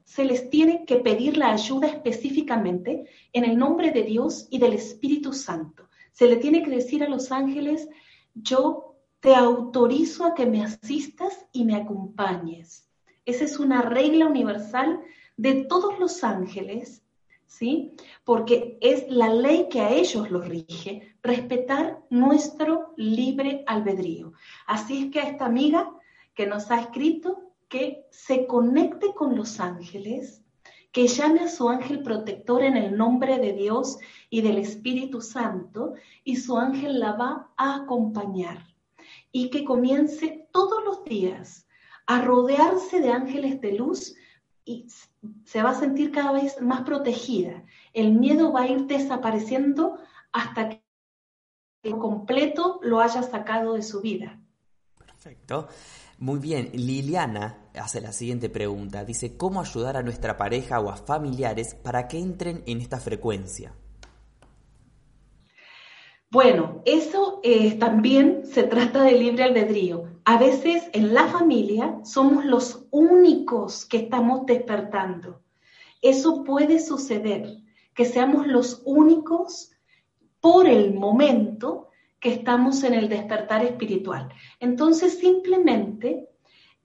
se 0.04 0.24
les 0.24 0.50
tiene 0.50 0.84
que 0.84 0.96
pedir 0.96 1.36
la 1.36 1.52
ayuda 1.52 1.88
específicamente 1.88 3.06
en 3.32 3.44
el 3.44 3.56
nombre 3.58 3.90
de 3.90 4.02
Dios 4.02 4.48
y 4.50 4.58
del 4.58 4.74
Espíritu 4.74 5.32
Santo. 5.32 5.88
Se 6.12 6.26
le 6.26 6.36
tiene 6.36 6.62
que 6.62 6.70
decir 6.70 7.02
a 7.02 7.08
los 7.08 7.30
ángeles, 7.32 7.88
yo 8.34 8.96
te 9.20 9.34
autorizo 9.34 10.24
a 10.24 10.34
que 10.34 10.46
me 10.46 10.62
asistas 10.62 11.46
y 11.52 11.64
me 11.64 11.76
acompañes. 11.76 12.88
Esa 13.24 13.44
es 13.44 13.58
una 13.58 13.82
regla 13.82 14.26
universal 14.26 15.00
de 15.36 15.64
todos 15.64 15.98
los 15.98 16.24
ángeles 16.24 17.02
¿sí? 17.48 17.96
Porque 18.24 18.78
es 18.80 19.08
la 19.08 19.32
ley 19.32 19.68
que 19.68 19.80
a 19.80 19.90
ellos 19.90 20.30
los 20.30 20.46
rige, 20.46 21.16
respetar 21.22 22.00
nuestro 22.10 22.92
libre 22.96 23.64
albedrío. 23.66 24.34
Así 24.66 25.04
es 25.04 25.10
que 25.10 25.20
a 25.20 25.28
esta 25.30 25.46
amiga 25.46 25.90
que 26.34 26.46
nos 26.46 26.70
ha 26.70 26.80
escrito 26.80 27.52
que 27.68 28.06
se 28.10 28.46
conecte 28.46 29.12
con 29.14 29.34
los 29.34 29.58
ángeles, 29.58 30.44
que 30.92 31.06
llame 31.08 31.40
a 31.40 31.48
su 31.48 31.68
ángel 31.68 32.02
protector 32.02 32.62
en 32.62 32.76
el 32.76 32.96
nombre 32.96 33.38
de 33.38 33.52
Dios 33.52 33.98
y 34.30 34.42
del 34.42 34.58
Espíritu 34.58 35.20
Santo, 35.20 35.94
y 36.24 36.36
su 36.36 36.56
ángel 36.56 37.00
la 37.00 37.12
va 37.12 37.50
a 37.56 37.76
acompañar. 37.76 38.66
Y 39.32 39.50
que 39.50 39.64
comience 39.64 40.48
todos 40.52 40.84
los 40.84 41.04
días 41.04 41.66
a 42.06 42.22
rodearse 42.22 43.00
de 43.00 43.10
ángeles 43.10 43.60
de 43.60 43.72
luz 43.72 44.14
y 44.68 44.86
se 45.44 45.62
va 45.62 45.70
a 45.70 45.74
sentir 45.74 46.12
cada 46.12 46.32
vez 46.32 46.60
más 46.60 46.82
protegida. 46.82 47.64
El 47.94 48.12
miedo 48.12 48.52
va 48.52 48.62
a 48.62 48.68
ir 48.68 48.86
desapareciendo 48.86 49.98
hasta 50.30 50.68
que 50.68 50.82
el 51.82 51.96
completo 51.96 52.78
lo 52.82 53.00
haya 53.00 53.22
sacado 53.22 53.72
de 53.72 53.82
su 53.82 54.02
vida. 54.02 54.38
Perfecto. 54.98 55.68
Muy 56.18 56.38
bien, 56.38 56.70
Liliana 56.74 57.70
hace 57.74 58.02
la 58.02 58.12
siguiente 58.12 58.50
pregunta. 58.50 59.04
Dice, 59.04 59.38
¿cómo 59.38 59.60
ayudar 59.60 59.96
a 59.96 60.02
nuestra 60.02 60.36
pareja 60.36 60.80
o 60.80 60.90
a 60.90 60.96
familiares 60.96 61.74
para 61.74 62.06
que 62.06 62.18
entren 62.18 62.62
en 62.66 62.80
esta 62.82 63.00
frecuencia? 63.00 63.72
Bueno, 66.30 66.82
eso 66.84 67.40
eh, 67.42 67.78
también 67.78 68.44
se 68.44 68.64
trata 68.64 69.02
de 69.02 69.12
libre 69.12 69.44
albedrío. 69.44 70.17
A 70.30 70.36
veces 70.36 70.90
en 70.92 71.14
la 71.14 71.26
familia 71.26 72.00
somos 72.04 72.44
los 72.44 72.86
únicos 72.90 73.86
que 73.86 73.96
estamos 73.96 74.44
despertando. 74.44 75.40
Eso 76.02 76.44
puede 76.44 76.80
suceder, 76.80 77.62
que 77.94 78.04
seamos 78.04 78.46
los 78.46 78.82
únicos 78.84 79.72
por 80.42 80.68
el 80.68 80.92
momento 80.92 81.88
que 82.20 82.30
estamos 82.30 82.84
en 82.84 82.92
el 82.92 83.08
despertar 83.08 83.64
espiritual. 83.64 84.28
Entonces 84.60 85.18
simplemente 85.18 86.28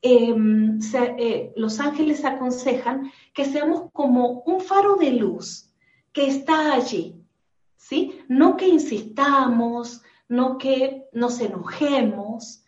em, 0.02 0.80
eh, 1.18 1.52
los 1.58 1.82
ángeles 1.82 2.24
aconsejan 2.24 3.12
que 3.34 3.44
seamos 3.44 3.92
como 3.92 4.44
un 4.46 4.62
faro 4.62 4.96
de 4.96 5.12
luz 5.12 5.70
que 6.14 6.28
está 6.28 6.72
allí, 6.72 7.22
¿sí? 7.76 8.22
No 8.30 8.56
que 8.56 8.70
insistamos, 8.70 10.02
no 10.30 10.58
que 10.58 11.10
nos 11.12 11.42
enojemos, 11.42 12.63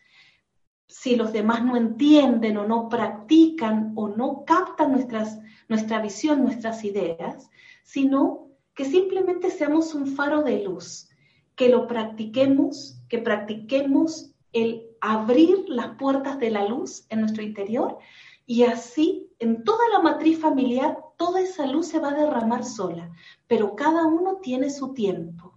si 0.88 1.16
los 1.16 1.34
demás 1.34 1.64
no 1.64 1.76
entienden 1.76 2.58
o 2.58 2.68
no 2.68 2.90
practican 2.90 3.94
o 3.96 4.08
no 4.08 4.44
captan 4.46 4.92
nuestras, 4.92 5.40
nuestra 5.68 6.02
visión, 6.02 6.44
nuestras 6.44 6.84
ideas, 6.84 7.50
sino 7.84 8.50
que 8.74 8.86
simplemente 8.86 9.50
seamos 9.50 9.94
un 9.94 10.08
faro 10.08 10.44
de 10.44 10.64
luz, 10.64 11.10
que 11.56 11.70
lo 11.70 11.88
practiquemos, 11.88 13.02
que 13.10 13.20
practiquemos 13.20 14.32
el 14.54 14.88
abrir 15.02 15.66
las 15.68 15.96
puertas 15.98 16.40
de 16.40 16.50
la 16.50 16.68
luz 16.68 17.06
en 17.10 17.22
nuestro 17.22 17.44
interior 17.44 17.98
y 18.46 18.64
así 18.64 19.30
en 19.40 19.64
toda 19.64 19.88
la 19.92 20.00
matriz 20.00 20.40
familiar 20.40 20.98
toda 21.18 21.42
esa 21.42 21.66
luz 21.66 21.88
se 21.88 22.00
va 22.00 22.10
a 22.10 22.16
derramar 22.16 22.64
sola, 22.64 23.12
pero 23.48 23.76
cada 23.76 24.06
uno 24.06 24.38
tiene 24.38 24.70
su 24.70 24.94
tiempo, 24.94 25.54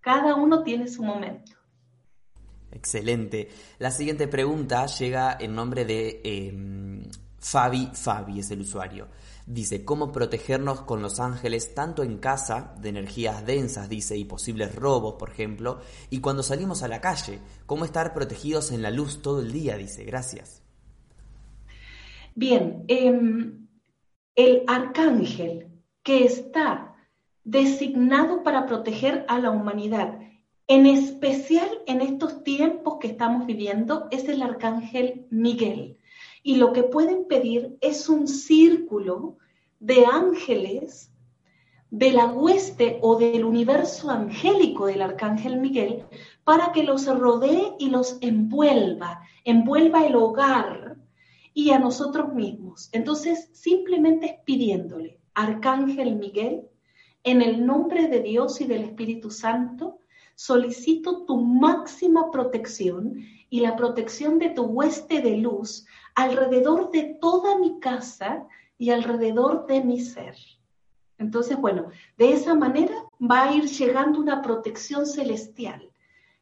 cada 0.00 0.34
uno 0.34 0.62
tiene 0.62 0.88
su 0.88 1.02
momento. 1.02 1.59
Excelente. 2.72 3.48
La 3.78 3.90
siguiente 3.90 4.28
pregunta 4.28 4.86
llega 4.86 5.36
en 5.40 5.54
nombre 5.54 5.84
de 5.84 6.20
em, 6.24 7.02
Fabi 7.40 7.90
Fabi 7.94 8.40
es 8.40 8.50
el 8.50 8.60
usuario. 8.60 9.08
Dice, 9.46 9.84
¿cómo 9.84 10.12
protegernos 10.12 10.82
con 10.82 11.02
los 11.02 11.18
ángeles 11.18 11.74
tanto 11.74 12.02
en 12.04 12.18
casa, 12.18 12.76
de 12.80 12.90
energías 12.90 13.44
densas, 13.44 13.88
dice, 13.88 14.16
y 14.16 14.24
posibles 14.24 14.74
robos, 14.74 15.14
por 15.14 15.30
ejemplo, 15.30 15.80
y 16.10 16.20
cuando 16.20 16.42
salimos 16.42 16.82
a 16.82 16.88
la 16.88 17.00
calle? 17.00 17.40
¿Cómo 17.66 17.84
estar 17.84 18.14
protegidos 18.14 18.70
en 18.70 18.82
la 18.82 18.90
luz 18.90 19.22
todo 19.22 19.40
el 19.40 19.50
día? 19.50 19.76
Dice, 19.76 20.04
gracias. 20.04 20.62
Bien, 22.34 22.84
em, 22.86 23.66
el 24.36 24.62
arcángel 24.68 25.66
que 26.02 26.24
está 26.24 26.94
designado 27.42 28.42
para 28.42 28.66
proteger 28.66 29.24
a 29.28 29.38
la 29.38 29.50
humanidad, 29.50 30.18
en 30.70 30.86
especial 30.86 31.68
en 31.88 32.00
estos 32.00 32.44
tiempos 32.44 32.98
que 33.00 33.08
estamos 33.08 33.44
viviendo, 33.44 34.06
es 34.12 34.28
el 34.28 34.40
arcángel 34.40 35.26
Miguel 35.28 35.98
y 36.44 36.58
lo 36.58 36.72
que 36.72 36.84
pueden 36.84 37.24
pedir 37.26 37.76
es 37.80 38.08
un 38.08 38.28
círculo 38.28 39.36
de 39.80 40.06
ángeles 40.06 41.12
de 41.90 42.12
la 42.12 42.26
hueste 42.26 43.00
o 43.02 43.18
del 43.18 43.44
universo 43.44 44.10
angélico 44.10 44.86
del 44.86 45.02
arcángel 45.02 45.58
Miguel 45.58 46.04
para 46.44 46.70
que 46.70 46.84
los 46.84 47.04
rodee 47.18 47.72
y 47.80 47.90
los 47.90 48.18
envuelva, 48.20 49.22
envuelva 49.44 50.06
el 50.06 50.14
hogar 50.14 50.98
y 51.52 51.72
a 51.72 51.80
nosotros 51.80 52.32
mismos. 52.32 52.90
Entonces, 52.92 53.50
simplemente 53.54 54.26
es 54.26 54.34
pidiéndole, 54.44 55.18
arcángel 55.34 56.14
Miguel, 56.14 56.68
en 57.24 57.42
el 57.42 57.66
nombre 57.66 58.06
de 58.06 58.22
Dios 58.22 58.60
y 58.60 58.66
del 58.66 58.84
Espíritu 58.84 59.32
Santo, 59.32 59.99
solicito 60.40 61.26
tu 61.26 61.36
máxima 61.36 62.30
protección 62.30 63.26
y 63.50 63.60
la 63.60 63.76
protección 63.76 64.38
de 64.38 64.48
tu 64.48 64.62
hueste 64.62 65.20
de 65.20 65.36
luz 65.36 65.84
alrededor 66.14 66.90
de 66.90 67.18
toda 67.20 67.58
mi 67.58 67.78
casa 67.78 68.46
y 68.78 68.88
alrededor 68.88 69.66
de 69.66 69.84
mi 69.84 70.00
ser. 70.00 70.34
Entonces, 71.18 71.58
bueno, 71.58 71.90
de 72.16 72.32
esa 72.32 72.54
manera 72.54 72.94
va 73.20 73.50
a 73.50 73.54
ir 73.54 73.64
llegando 73.66 74.18
una 74.18 74.40
protección 74.40 75.04
celestial 75.04 75.90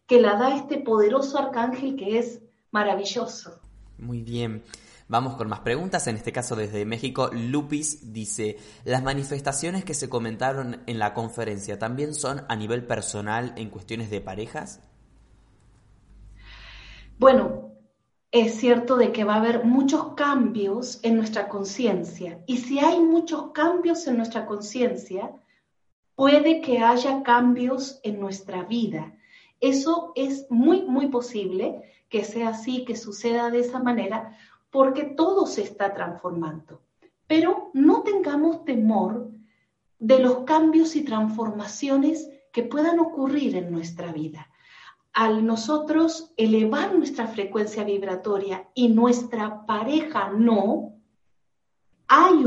que 0.07 0.21
la 0.21 0.37
da 0.37 0.55
este 0.55 0.79
poderoso 0.79 1.37
arcángel 1.37 1.97
que 1.97 2.21
es 2.21 2.41
maravilloso. 2.71 3.59
Muy 3.99 4.23
bien. 4.23 4.63
Vamos 5.09 5.37
con 5.37 5.49
más 5.49 5.61
preguntas, 5.61 6.07
en 6.07 6.17
este 6.17 6.33
caso 6.33 6.55
desde 6.55 6.85
México. 6.85 7.31
Lupis 7.33 8.13
dice, 8.13 8.59
¿las 8.85 9.03
manifestaciones 9.03 9.83
que 9.83 9.95
se 9.95 10.11
comentaron 10.11 10.83
en 10.87 10.99
la 10.99 11.15
conferencia 11.15 11.79
también 11.79 12.15
son 12.15 12.45
a 12.47 12.57
nivel 12.57 12.85
personal 12.85 13.55
en 13.57 13.71
cuestiones 13.71 14.11
de 14.11 14.21
parejas? 14.21 14.81
Bueno, 17.19 17.73
es 18.31 18.57
cierto 18.57 18.97
de 18.97 19.11
que 19.11 19.25
va 19.25 19.35
a 19.35 19.39
haber 19.39 19.65
muchos 19.65 20.13
cambios 20.15 21.01
en 21.03 21.17
nuestra 21.17 21.49
conciencia. 21.49 22.45
Y 22.47 22.59
si 22.59 22.79
hay 22.79 23.01
muchos 23.01 23.53
cambios 23.53 24.07
en 24.07 24.19
nuestra 24.19 24.45
conciencia, 24.45 25.33
puede 26.17 26.61
que 26.61 26.81
haya 26.81 27.23
cambios 27.23 27.99
en 28.03 28.21
nuestra 28.21 28.65
vida. 28.65 29.15
Eso 29.61 30.13
es 30.15 30.47
muy, 30.51 30.83
muy 30.83 31.07
posible 31.07 31.83
que 32.09 32.25
sea 32.25 32.51
así, 32.51 32.85
que 32.85 32.97
suceda 32.97 33.51
de 33.51 33.61
esa 33.61 33.79
manera, 33.79 34.37
porque 34.71 35.05
todo 35.05 35.47
se 35.47 35.63
está 35.63 35.95
transformando. 35.95 36.83
Pero 37.27 37.71
no 37.75 38.03
tengamos 38.03 38.65
temor 38.65 39.31
de 39.99 40.19
los 40.19 40.45
cambios 40.45 40.97
y 40.97 41.05
transformaciones 41.05 42.29
que 42.53 42.63
puedan 42.63 42.99
ocurrir 43.01 43.57
en 43.57 43.71
nuestra 43.71 44.13
vida 44.13 44.49
al 45.19 45.45
nosotros 45.45 46.33
elevar 46.37 46.95
nuestra 46.95 47.27
frecuencia 47.27 47.83
vibratoria 47.83 48.69
y 48.73 48.89
nuestra 48.89 49.67
pareja 49.67 50.31
no, 50.31 50.95
hay 52.07 52.45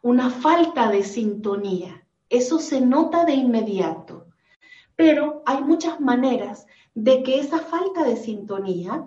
una 0.00 0.30
falta 0.30 0.88
de 0.90 1.02
sintonía. 1.02 2.06
Eso 2.28 2.60
se 2.60 2.80
nota 2.80 3.24
de 3.24 3.34
inmediato. 3.34 4.28
Pero 4.94 5.42
hay 5.44 5.64
muchas 5.64 5.98
maneras 5.98 6.68
de 6.94 7.24
que 7.24 7.40
esa 7.40 7.58
falta 7.58 8.04
de 8.04 8.16
sintonía, 8.16 9.04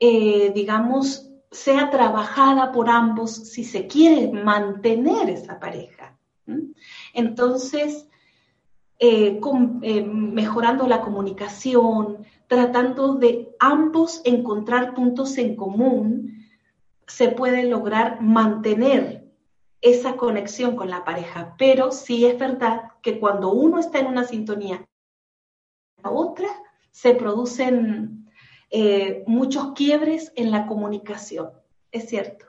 eh, 0.00 0.50
digamos, 0.54 1.30
sea 1.50 1.90
trabajada 1.90 2.72
por 2.72 2.88
ambos 2.88 3.34
si 3.34 3.64
se 3.64 3.86
quiere 3.86 4.32
mantener 4.32 5.28
esa 5.28 5.60
pareja. 5.60 6.16
Entonces, 7.12 8.08
eh, 8.98 9.40
eh, 9.82 10.02
mejorando 10.02 10.88
la 10.88 11.02
comunicación, 11.02 12.24
tratando 12.46 13.14
de 13.14 13.54
ambos 13.58 14.22
encontrar 14.24 14.94
puntos 14.94 15.36
en 15.38 15.54
común, 15.54 16.46
se 17.06 17.28
puede 17.28 17.64
lograr 17.64 18.20
mantener 18.22 19.28
esa 19.80 20.16
conexión 20.16 20.76
con 20.76 20.90
la 20.90 21.04
pareja. 21.04 21.54
Pero 21.58 21.92
sí 21.92 22.24
es 22.24 22.38
verdad 22.38 22.92
que 23.02 23.20
cuando 23.20 23.52
uno 23.52 23.78
está 23.78 23.98
en 23.98 24.06
una 24.06 24.24
sintonía, 24.24 24.86
la 26.02 26.10
otra, 26.10 26.48
se 26.90 27.14
producen 27.14 28.19
eh, 28.70 29.24
muchos 29.26 29.72
quiebres 29.74 30.32
en 30.36 30.50
la 30.50 30.66
comunicación. 30.66 31.50
Es 31.90 32.08
cierto. 32.08 32.46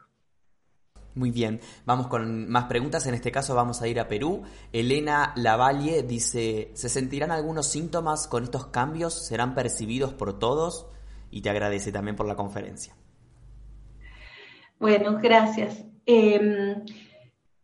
Muy 1.13 1.31
bien, 1.31 1.59
vamos 1.85 2.07
con 2.07 2.49
más 2.49 2.65
preguntas. 2.65 3.05
En 3.05 3.13
este 3.13 3.31
caso 3.31 3.53
vamos 3.53 3.81
a 3.81 3.87
ir 3.87 3.99
a 3.99 4.07
Perú. 4.07 4.43
Elena 4.71 5.33
Lavalle 5.35 6.03
dice, 6.03 6.71
¿se 6.73 6.87
sentirán 6.87 7.31
algunos 7.31 7.67
síntomas 7.67 8.27
con 8.27 8.43
estos 8.43 8.67
cambios? 8.67 9.25
¿Serán 9.25 9.53
percibidos 9.53 10.13
por 10.13 10.39
todos? 10.39 10.87
Y 11.29 11.41
te 11.41 11.49
agradece 11.49 11.91
también 11.91 12.15
por 12.15 12.27
la 12.27 12.35
conferencia. 12.35 12.95
Bueno, 14.79 15.19
gracias. 15.21 15.83
Em, 16.05 16.85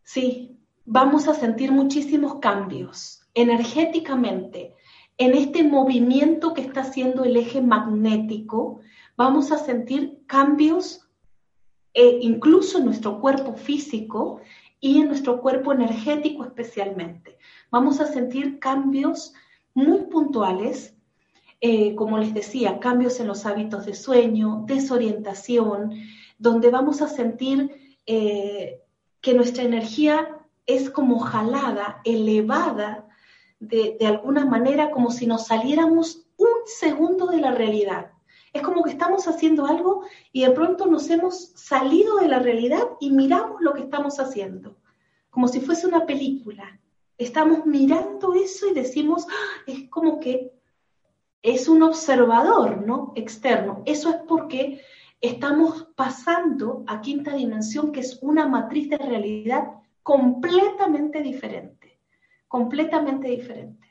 sí, 0.04 0.60
vamos 0.86 1.28
a 1.28 1.34
sentir 1.34 1.72
muchísimos 1.72 2.40
cambios 2.40 3.22
energéticamente. 3.34 4.76
En 5.18 5.34
este 5.34 5.64
movimiento 5.64 6.54
que 6.54 6.62
está 6.62 6.82
haciendo 6.82 7.24
el 7.24 7.38
eje 7.38 7.62
magnético, 7.62 8.82
vamos 9.16 9.52
a 9.52 9.58
sentir 9.58 10.20
cambios 10.28 11.08
e 11.94 12.20
incluso 12.22 12.78
en 12.78 12.86
nuestro 12.86 13.20
cuerpo 13.20 13.56
físico 13.56 14.42
y 14.80 15.00
en 15.00 15.08
nuestro 15.08 15.42
cuerpo 15.42 15.74
energético 15.74 16.44
especialmente. 16.44 17.40
Vamos 17.72 18.00
a 18.00 18.06
sentir 18.06 18.60
cambios 18.60 19.34
muy 19.74 20.04
puntuales, 20.04 20.96
eh, 21.62 21.96
como 21.96 22.20
les 22.20 22.36
decía, 22.36 22.80
cambios 22.80 23.20
en 23.20 23.28
los 23.28 23.48
hábitos 23.48 23.88
de 23.88 23.96
sueño, 23.96 24.66
desorientación, 24.68 25.96
donde 26.38 26.70
vamos 26.70 27.02
a 27.02 27.08
sentir 27.08 27.98
eh, 28.06 28.84
que 29.22 29.34
nuestra 29.34 29.64
energía 29.64 30.38
es 30.68 30.92
como 30.92 31.18
jalada, 31.18 32.02
elevada, 32.04 33.07
de, 33.60 33.98
alguna 34.06 34.46
manera, 34.46 34.92
como 34.92 35.12
si 35.12 35.26
nos 35.26 35.48
saliéramos 35.48 36.28
un 36.38 36.48
segundo 36.66 37.28
de 37.28 37.42
la 37.42 37.52
realidad. 37.52 38.12
Es 38.54 38.62
como 38.62 38.84
que 38.84 38.92
estamos 38.92 39.28
haciendo 39.28 39.66
algo 39.66 40.04
y 40.32 40.44
de 40.44 40.52
pronto 40.52 40.86
nos 40.86 41.10
hemos 41.10 41.52
salido 41.56 42.18
de 42.18 42.28
la 42.28 42.40
realidad 42.40 42.84
y 43.00 43.12
miramos 43.12 43.62
lo 43.62 43.74
que 43.74 43.82
estamos 43.82 44.20
haciendo, 44.20 44.78
como 45.30 45.48
si 45.48 45.60
fuese 45.60 45.88
una 45.88 46.06
película. 46.06 46.80
Estamos 47.18 47.66
mirando 47.66 48.34
eso 48.34 48.68
y 48.68 48.74
decimos, 48.74 49.26
ah, 49.30 49.64
es 49.68 49.90
como 49.90 50.20
que 50.20 50.54
es 51.42 51.68
un 51.68 51.84
observador, 51.84 52.86
¿no? 52.86 53.14
Externo. 53.16 53.84
Eso 53.86 54.10
es 54.10 54.18
porque 54.28 54.82
estamos 55.22 55.88
pasando 55.96 56.84
a 56.88 57.02
quinta 57.02 57.34
dimensión, 57.34 57.92
que 57.92 58.02
es 58.02 58.20
una 58.22 58.48
matriz 58.48 58.90
de 58.90 58.98
realidad 58.98 59.72
completamente 60.04 61.22
diferente, 61.22 61.77
completamente 62.48 63.28
diferente. 63.28 63.88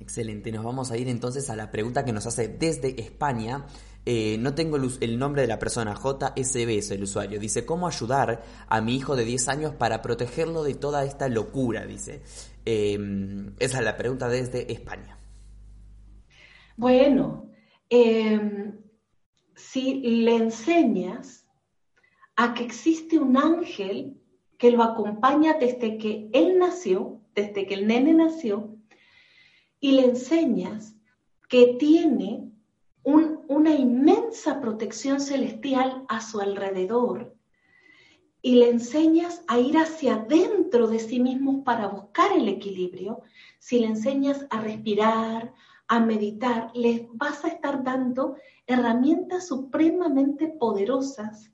Excelente, 0.00 0.50
nos 0.50 0.64
vamos 0.64 0.90
a 0.90 0.96
ir 0.96 1.08
entonces 1.08 1.50
a 1.50 1.56
la 1.56 1.70
pregunta 1.70 2.04
que 2.04 2.12
nos 2.12 2.26
hace 2.26 2.48
desde 2.48 3.00
España. 3.00 3.66
Eh, 4.06 4.38
no 4.38 4.54
tengo 4.54 4.76
el, 4.76 5.18
nombre 5.18 5.42
de 5.42 5.48
la 5.48 5.58
persona, 5.58 5.94
JSB 5.94 6.78
es 6.78 6.90
el 6.90 7.02
usuario. 7.02 7.38
Dice, 7.38 7.66
¿cómo 7.66 7.86
ayudar 7.86 8.42
a 8.66 8.80
mi 8.80 8.96
hijo 8.96 9.14
de 9.14 9.26
10 9.26 9.48
años 9.48 9.74
para 9.74 10.00
protegerlo 10.00 10.62
de 10.62 10.74
toda 10.74 11.04
esta 11.04 11.28
locura? 11.28 11.84
Dice. 11.84 12.22
Em, 12.64 13.54
esa 13.58 13.78
es 13.78 13.84
la 13.84 13.96
pregunta 13.96 14.28
desde 14.28 14.72
España. 14.72 15.18
Bueno, 16.76 17.50
em, 17.90 18.80
si 19.54 20.00
le 20.00 20.36
enseñas 20.36 21.46
a 22.36 22.54
que 22.54 22.64
existe 22.64 23.18
un 23.18 23.36
ángel 23.36 24.19
que 24.60 24.70
lo 24.70 24.82
acompaña 24.82 25.54
desde 25.54 25.96
que 25.96 26.28
él 26.34 26.58
nació, 26.58 27.18
desde 27.34 27.66
que 27.66 27.72
el 27.72 27.86
nene 27.86 28.12
nació, 28.12 28.76
y 29.80 29.92
le 29.92 30.04
enseñas 30.04 30.94
que 31.48 31.76
tiene 31.78 32.52
una 33.02 33.74
inmensa 33.74 34.60
protección 34.60 35.18
celestial 35.18 36.04
a 36.08 36.20
su 36.20 36.40
alrededor. 36.40 37.34
Y 38.42 38.56
le 38.56 38.68
enseñas 38.68 39.42
a 39.48 39.58
ir 39.58 39.78
hacia 39.78 40.16
adentro 40.16 40.88
de 40.88 40.98
sí 40.98 41.20
mismo 41.20 41.64
para 41.64 41.88
buscar 41.88 42.30
el 42.32 42.46
equilibrio, 42.46 43.22
si 43.58 43.78
le 43.78 43.86
enseñas 43.86 44.46
a 44.50 44.60
respirar, 44.60 45.54
a 45.88 46.00
meditar, 46.00 46.70
les 46.74 47.08
vas 47.14 47.46
a 47.46 47.48
estar 47.48 47.82
dando 47.82 48.36
herramientas 48.66 49.48
supremamente 49.48 50.48
poderosas 50.48 51.50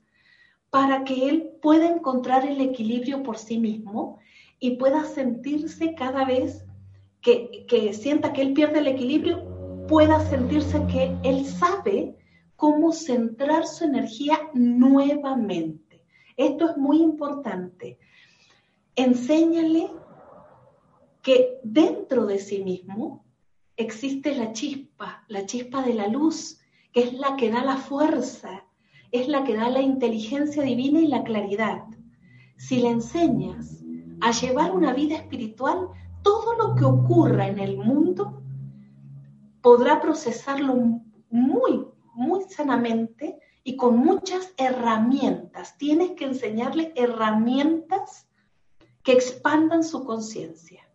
para 0.69 1.03
que 1.03 1.29
él 1.29 1.51
pueda 1.61 1.87
encontrar 1.87 2.45
el 2.45 2.61
equilibrio 2.61 3.23
por 3.23 3.37
sí 3.37 3.57
mismo 3.57 4.19
y 4.59 4.77
pueda 4.77 5.03
sentirse 5.05 5.95
cada 5.95 6.25
vez 6.25 6.65
que, 7.21 7.65
que 7.67 7.93
sienta 7.93 8.33
que 8.33 8.41
él 8.41 8.53
pierde 8.53 8.79
el 8.79 8.87
equilibrio, 8.87 9.85
pueda 9.87 10.19
sentirse 10.29 10.85
que 10.87 11.15
él 11.23 11.45
sabe 11.45 12.15
cómo 12.55 12.91
centrar 12.91 13.65
su 13.65 13.85
energía 13.85 14.49
nuevamente. 14.53 16.03
Esto 16.35 16.69
es 16.71 16.77
muy 16.77 17.01
importante. 17.01 17.99
Enséñale 18.95 19.89
que 21.21 21.59
dentro 21.63 22.25
de 22.25 22.39
sí 22.39 22.63
mismo 22.63 23.25
existe 23.75 24.35
la 24.35 24.53
chispa, 24.53 25.23
la 25.27 25.45
chispa 25.45 25.83
de 25.83 25.93
la 25.93 26.07
luz, 26.07 26.59
que 26.91 27.01
es 27.01 27.13
la 27.13 27.35
que 27.37 27.51
da 27.51 27.63
la 27.63 27.77
fuerza, 27.77 28.66
es 29.11 29.27
la 29.27 29.43
que 29.43 29.55
da 29.55 29.69
la 29.69 29.81
inteligencia 29.81 30.63
divina 30.63 30.99
y 30.99 31.07
la 31.07 31.23
claridad. 31.23 31.83
Si 32.57 32.79
le 32.79 32.89
enseñas 32.89 33.83
a 34.21 34.31
llevar 34.31 34.71
una 34.71 34.93
vida 34.93 35.15
espiritual, 35.15 35.89
todo 36.23 36.55
lo 36.55 36.75
que 36.75 36.85
ocurra 36.85 37.47
en 37.47 37.59
el 37.59 37.77
mundo 37.77 38.41
podrá 39.61 40.01
procesarlo 40.01 40.75
muy, 41.29 41.85
muy 42.13 42.43
sanamente 42.49 43.39
y 43.63 43.75
con 43.75 43.97
muchas 43.97 44.53
herramientas. 44.57 45.77
Tienes 45.77 46.11
que 46.11 46.25
enseñarle 46.25 46.93
herramientas 46.95 48.27
que 49.03 49.11
expandan 49.13 49.83
su 49.83 50.05
conciencia. 50.05 50.86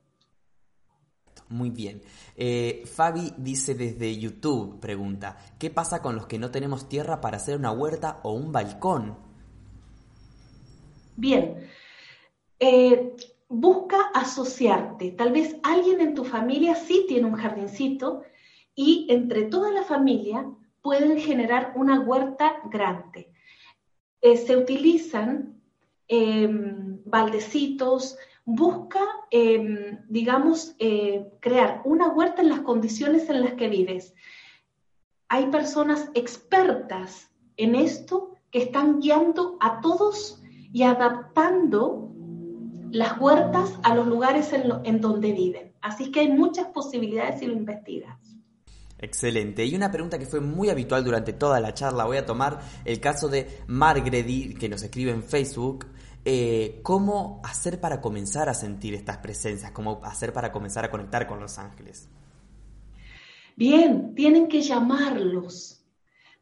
Muy 1.53 1.69
bien. 1.69 2.01
Eh, 2.35 2.83
Fabi 2.87 3.35
dice 3.37 3.75
desde 3.75 4.19
YouTube, 4.19 4.81
pregunta, 4.81 5.37
¿qué 5.59 5.69
pasa 5.69 6.01
con 6.01 6.17
los 6.17 6.27
que 6.27 6.39
no 6.39 6.51
tenemos 6.51 6.89
tierra 6.89 7.21
para 7.21 7.37
hacer 7.37 7.59
una 7.59 7.73
huerta 7.73 8.21
o 8.23 8.33
un 8.33 8.53
balcón? 8.53 9.19
Bien, 11.15 11.69
eh, 12.59 13.15
busca 13.51 13.99
asociarte. 14.15 15.11
Tal 15.11 15.33
vez 15.33 15.57
alguien 15.63 16.01
en 16.01 16.15
tu 16.15 16.25
familia 16.25 16.75
sí 16.75 17.05
tiene 17.07 17.27
un 17.27 17.37
jardincito 17.37 18.23
y 18.75 19.07
entre 19.11 19.43
toda 19.43 19.71
la 19.73 19.83
familia 19.83 20.51
pueden 20.81 21.21
generar 21.21 21.75
una 21.77 22.01
huerta 22.01 22.63
grande. 22.71 23.31
Eh, 24.23 24.39
se 24.39 24.57
utilizan 24.57 25.61
baldecitos, 27.05 28.19
busca, 28.45 29.01
em, 29.31 29.99
digamos, 30.09 30.75
eh, 30.79 31.31
crear 31.41 31.83
una 31.85 32.09
huerta 32.09 32.43
en 32.43 32.49
las 32.49 32.61
condiciones 32.61 33.29
en 33.29 33.43
las 33.43 33.55
que 33.55 33.69
vives. 33.69 34.15
Hay 35.29 35.47
personas 35.47 36.11
expertas 36.15 37.31
en 37.57 37.75
esto 37.75 38.35
que 38.51 38.63
están 38.63 39.01
guiando 39.01 39.57
a 39.61 39.81
todos 39.81 40.43
y 40.73 40.83
adaptando 40.83 42.13
las 42.91 43.19
huertas 43.19 43.79
a 43.83 43.95
los 43.95 44.07
lugares 44.07 44.53
en, 44.53 45.01
donde 45.01 45.33
viven. 45.33 45.73
Así 45.81 46.11
que 46.11 46.21
hay 46.21 46.29
muchas 46.29 46.67
posibilidades 46.69 47.41
si 47.41 47.47
lo 47.47 47.55
investigas. 47.55 48.19
Excelente. 48.99 49.65
Y 49.65 49.75
una 49.75 49.91
pregunta 49.91 50.19
que 50.19 50.27
fue 50.27 50.41
muy 50.41 50.69
habitual 50.69 51.03
durante 51.03 51.33
toda 51.33 51.59
la 51.59 51.75
charla, 51.75 52.05
voy 52.05 52.19
a 52.19 52.27
tomar 52.27 52.61
el 52.85 53.01
caso 53.01 53.29
de 53.29 53.63
Margredi, 53.67 54.55
que 54.55 54.69
nos 54.69 54.83
escribe 54.83 55.11
en 55.11 55.23
Facebook, 55.25 55.87
eh, 56.25 56.81
cómo 56.83 57.41
hacer 57.45 57.81
para 57.81 58.01
comenzar 58.01 58.49
a 58.49 58.55
sentir 58.55 58.95
estas 58.95 59.19
presencias, 59.19 59.73
cómo 59.73 60.01
hacer 60.05 60.33
para 60.33 60.53
comenzar 60.53 60.85
a 60.85 60.91
conectar 60.91 61.27
con 61.27 61.41
los 61.41 61.59
ángeles. 61.59 62.09
Bien, 63.57 64.15
tienen 64.15 64.49
que 64.49 64.63
llamarlos, 64.63 65.85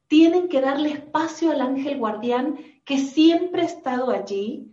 tienen 0.07 0.49
que 0.49 0.61
darle 0.61 0.91
espacio 0.91 1.51
al 1.51 1.63
ángel 1.63 1.99
guardián 1.99 2.59
que 2.85 2.99
siempre 2.99 3.63
ha 3.63 3.67
estado 3.67 4.11
allí, 4.11 4.71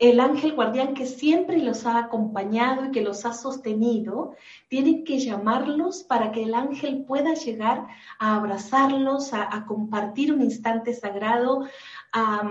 el 0.00 0.18
ángel 0.18 0.54
guardián 0.54 0.94
que 0.94 1.06
siempre 1.06 1.58
los 1.58 1.86
ha 1.86 1.98
acompañado 1.98 2.86
y 2.86 2.90
que 2.90 3.02
los 3.02 3.24
ha 3.26 3.34
sostenido, 3.34 4.34
tienen 4.68 5.04
que 5.04 5.20
llamarlos 5.20 6.02
para 6.02 6.32
que 6.32 6.42
el 6.42 6.54
ángel 6.54 7.04
pueda 7.04 7.34
llegar 7.34 7.86
a 8.18 8.36
abrazarlos, 8.36 9.32
a, 9.32 9.64
compartir 9.66 10.32
un 10.32 10.42
instante 10.42 10.92
sagrado, 10.92 11.68
a... 12.12 12.50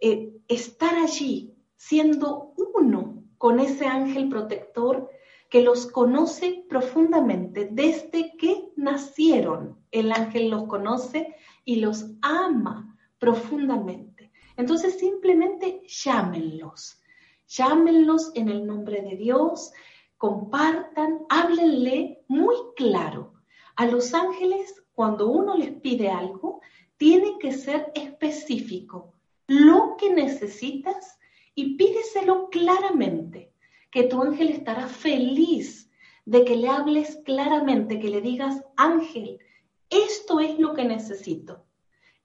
Eh, 0.00 0.32
estar 0.48 0.94
allí 0.94 1.54
siendo 1.76 2.54
uno 2.56 3.22
con 3.36 3.60
ese 3.60 3.86
ángel 3.86 4.30
protector 4.30 5.10
que 5.50 5.62
los 5.62 5.86
conoce 5.86 6.64
profundamente 6.68 7.68
desde 7.70 8.34
que 8.38 8.70
nacieron. 8.76 9.78
El 9.90 10.12
ángel 10.12 10.48
los 10.48 10.64
conoce 10.64 11.34
y 11.64 11.76
los 11.76 12.06
ama 12.22 12.96
profundamente. 13.18 14.32
Entonces 14.56 14.98
simplemente 14.98 15.82
llámenlos, 15.86 17.02
llámenlos 17.46 18.30
en 18.34 18.48
el 18.48 18.66
nombre 18.66 19.02
de 19.02 19.16
Dios, 19.16 19.72
compartan, 20.16 21.20
háblenle 21.28 22.24
muy 22.26 22.56
claro. 22.74 23.34
A 23.76 23.86
los 23.86 24.14
ángeles, 24.14 24.82
cuando 24.92 25.28
uno 25.28 25.56
les 25.56 25.72
pide 25.72 26.08
algo, 26.10 26.60
tiene 26.96 27.38
que 27.38 27.52
ser 27.52 27.92
específico 27.94 29.19
lo 29.50 29.96
que 29.96 30.14
necesitas 30.14 31.18
y 31.56 31.74
pídeselo 31.74 32.50
claramente, 32.50 33.52
que 33.90 34.04
tu 34.04 34.22
ángel 34.22 34.50
estará 34.50 34.86
feliz 34.86 35.90
de 36.24 36.44
que 36.44 36.56
le 36.56 36.68
hables 36.68 37.18
claramente, 37.24 37.98
que 37.98 38.10
le 38.10 38.20
digas, 38.20 38.62
ángel, 38.76 39.40
esto 39.88 40.38
es 40.38 40.56
lo 40.60 40.72
que 40.72 40.84
necesito, 40.84 41.66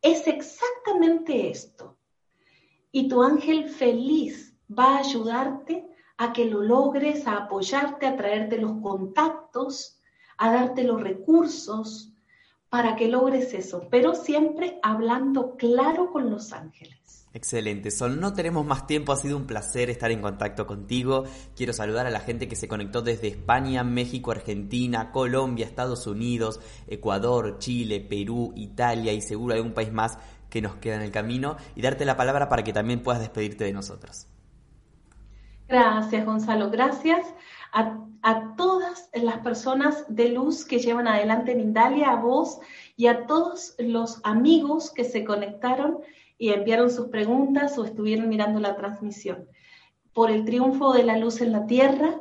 es 0.04 0.28
exactamente 0.28 1.50
esto. 1.50 1.98
Y 2.92 3.08
tu 3.08 3.24
ángel 3.24 3.70
feliz 3.70 4.56
va 4.70 4.98
a 4.98 5.00
ayudarte 5.00 5.84
a 6.18 6.32
que 6.32 6.46
lo 6.46 6.62
logres, 6.62 7.26
a 7.26 7.38
apoyarte, 7.38 8.06
a 8.06 8.16
traerte 8.18 8.60
los 8.60 8.80
contactos, 8.84 10.00
a 10.38 10.52
darte 10.52 10.84
los 10.84 11.02
recursos 11.02 12.14
para 12.70 12.96
que 12.96 13.08
logres 13.08 13.54
eso, 13.54 13.88
pero 13.90 14.16
siempre 14.16 14.80
hablando 14.84 15.56
claro 15.56 16.12
con 16.12 16.30
los 16.30 16.52
ángeles. 16.54 16.96
Excelente, 17.36 17.92
Sol. 17.92 18.22
No 18.22 18.34
tenemos 18.34 18.66
más 18.66 18.88
tiempo, 18.88 19.12
ha 19.12 19.18
sido 19.18 19.36
un 19.36 19.46
placer 19.46 19.90
estar 19.90 20.10
en 20.10 20.22
contacto 20.22 20.66
contigo. 20.66 21.26
Quiero 21.54 21.74
saludar 21.74 22.08
a 22.08 22.10
la 22.10 22.22
gente 22.22 22.48
que 22.48 22.56
se 22.56 22.70
conectó 22.70 23.02
desde 23.02 23.28
España, 23.28 23.84
México, 23.84 24.32
Argentina, 24.32 25.12
Colombia, 25.12 25.66
Estados 25.66 26.08
Unidos, 26.08 26.62
Ecuador, 26.88 27.58
Chile, 27.60 28.00
Perú, 28.00 28.54
Italia 28.56 29.12
y 29.12 29.20
seguro 29.20 29.54
algún 29.54 29.74
país 29.74 29.92
más 29.92 30.18
que 30.50 30.62
nos 30.62 30.78
queda 30.78 30.96
en 30.96 31.02
el 31.02 31.12
camino 31.12 31.58
y 31.76 31.82
darte 31.82 32.06
la 32.06 32.16
palabra 32.16 32.48
para 32.48 32.64
que 32.64 32.72
también 32.72 33.04
puedas 33.04 33.20
despedirte 33.20 33.66
de 33.66 33.74
nosotros. 33.74 34.28
Gracias, 35.68 36.26
Gonzalo. 36.26 36.70
Gracias 36.70 37.34
a, 37.72 38.02
todas 38.58 39.10
las 39.14 39.40
personas 39.40 40.04
de 40.08 40.30
luz 40.30 40.66
que 40.66 40.80
llevan 40.80 41.08
adelante 41.08 41.54
Mindalia, 41.54 42.12
a 42.12 42.16
vos 42.16 42.60
y 42.96 43.06
a 43.06 43.28
todos 43.28 43.76
los 43.78 44.20
amigos 44.24 44.90
que 44.92 45.04
se 45.04 45.24
conectaron 45.24 46.00
y 46.40 46.50
enviaron 46.50 46.90
sus 46.90 47.10
preguntas 47.10 47.78
o 47.78 47.86
estuvieron 47.86 48.28
mirando 48.28 48.60
la 48.60 48.76
transmisión. 48.76 49.48
Por 50.12 50.32
el 50.32 50.44
triunfo 50.44 50.94
de 50.94 51.04
la 51.04 51.18
luz 51.18 51.42
en 51.42 51.52
la 51.52 51.68
tierra, 51.68 52.20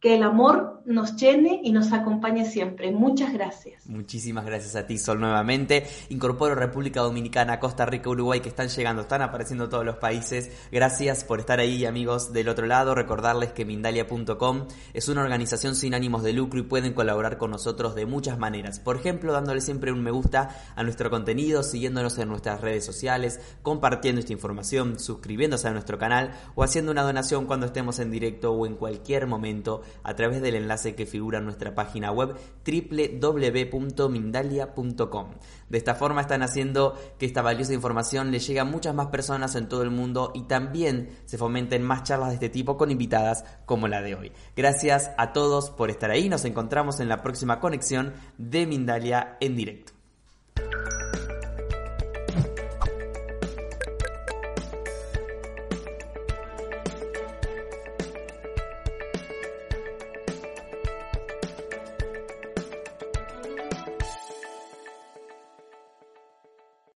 que 0.00 0.14
el 0.14 0.22
amor 0.22 0.80
nos 0.84 1.16
llene 1.16 1.60
y 1.64 1.72
nos 1.72 1.92
acompañe 1.92 2.48
siempre. 2.48 2.92
Muchas 2.92 3.32
gracias. 3.32 3.84
Muchísimas 3.86 4.46
gracias 4.46 4.76
a 4.76 4.86
ti, 4.86 4.96
Sol, 4.96 5.18
nuevamente. 5.20 5.86
Incorporo 6.08 6.54
República 6.54 7.00
Dominicana, 7.00 7.58
Costa 7.58 7.84
Rica, 7.84 8.08
Uruguay, 8.08 8.40
que 8.40 8.48
están 8.48 8.68
llegando, 8.68 9.02
están 9.02 9.22
apareciendo 9.22 9.68
todos 9.68 9.84
los 9.84 9.96
países. 9.96 10.50
Gracias 10.70 11.24
por 11.24 11.40
estar 11.40 11.58
ahí, 11.58 11.84
amigos 11.84 12.32
del 12.32 12.48
otro 12.48 12.66
lado. 12.66 12.94
Recordarles 12.94 13.52
que 13.52 13.64
Mindalia.com 13.64 14.68
es 14.94 15.08
una 15.08 15.22
organización 15.22 15.74
sin 15.74 15.94
ánimos 15.94 16.22
de 16.22 16.32
lucro 16.32 16.60
y 16.60 16.62
pueden 16.62 16.94
colaborar 16.94 17.36
con 17.36 17.50
nosotros 17.50 17.96
de 17.96 18.06
muchas 18.06 18.38
maneras. 18.38 18.78
Por 18.78 18.96
ejemplo, 18.96 19.32
dándole 19.32 19.60
siempre 19.60 19.92
un 19.92 20.02
me 20.02 20.12
gusta 20.12 20.56
a 20.76 20.82
nuestro 20.84 21.10
contenido, 21.10 21.64
siguiéndonos 21.64 22.16
en 22.18 22.28
nuestras 22.28 22.60
redes 22.60 22.84
sociales, 22.84 23.40
compartiendo 23.62 24.20
esta 24.20 24.32
información, 24.32 25.00
suscribiéndose 25.00 25.66
a 25.66 25.72
nuestro 25.72 25.98
canal 25.98 26.30
o 26.54 26.62
haciendo 26.62 26.92
una 26.92 27.02
donación 27.02 27.46
cuando 27.46 27.66
estemos 27.66 27.98
en 27.98 28.12
directo 28.12 28.52
o 28.52 28.64
en 28.64 28.76
cualquier 28.76 29.26
momento 29.26 29.82
a 30.02 30.14
través 30.14 30.42
del 30.42 30.54
enlace 30.54 30.94
que 30.94 31.06
figura 31.06 31.38
en 31.38 31.44
nuestra 31.44 31.74
página 31.74 32.12
web 32.12 32.36
www.mindalia.com. 32.64 35.30
De 35.68 35.78
esta 35.78 35.94
forma 35.94 36.22
están 36.22 36.42
haciendo 36.42 36.98
que 37.18 37.26
esta 37.26 37.42
valiosa 37.42 37.74
información 37.74 38.30
le 38.30 38.38
llegue 38.38 38.60
a 38.60 38.64
muchas 38.64 38.94
más 38.94 39.08
personas 39.08 39.54
en 39.54 39.68
todo 39.68 39.82
el 39.82 39.90
mundo 39.90 40.32
y 40.34 40.42
también 40.42 41.10
se 41.24 41.38
fomenten 41.38 41.82
más 41.82 42.04
charlas 42.04 42.30
de 42.30 42.34
este 42.34 42.48
tipo 42.48 42.76
con 42.76 42.90
invitadas 42.90 43.44
como 43.66 43.88
la 43.88 44.02
de 44.02 44.14
hoy. 44.14 44.32
Gracias 44.56 45.10
a 45.18 45.32
todos 45.32 45.70
por 45.70 45.90
estar 45.90 46.10
ahí, 46.10 46.28
nos 46.28 46.44
encontramos 46.44 47.00
en 47.00 47.08
la 47.08 47.22
próxima 47.22 47.60
conexión 47.60 48.14
de 48.38 48.66
Mindalia 48.66 49.36
en 49.40 49.56
directo. 49.56 49.92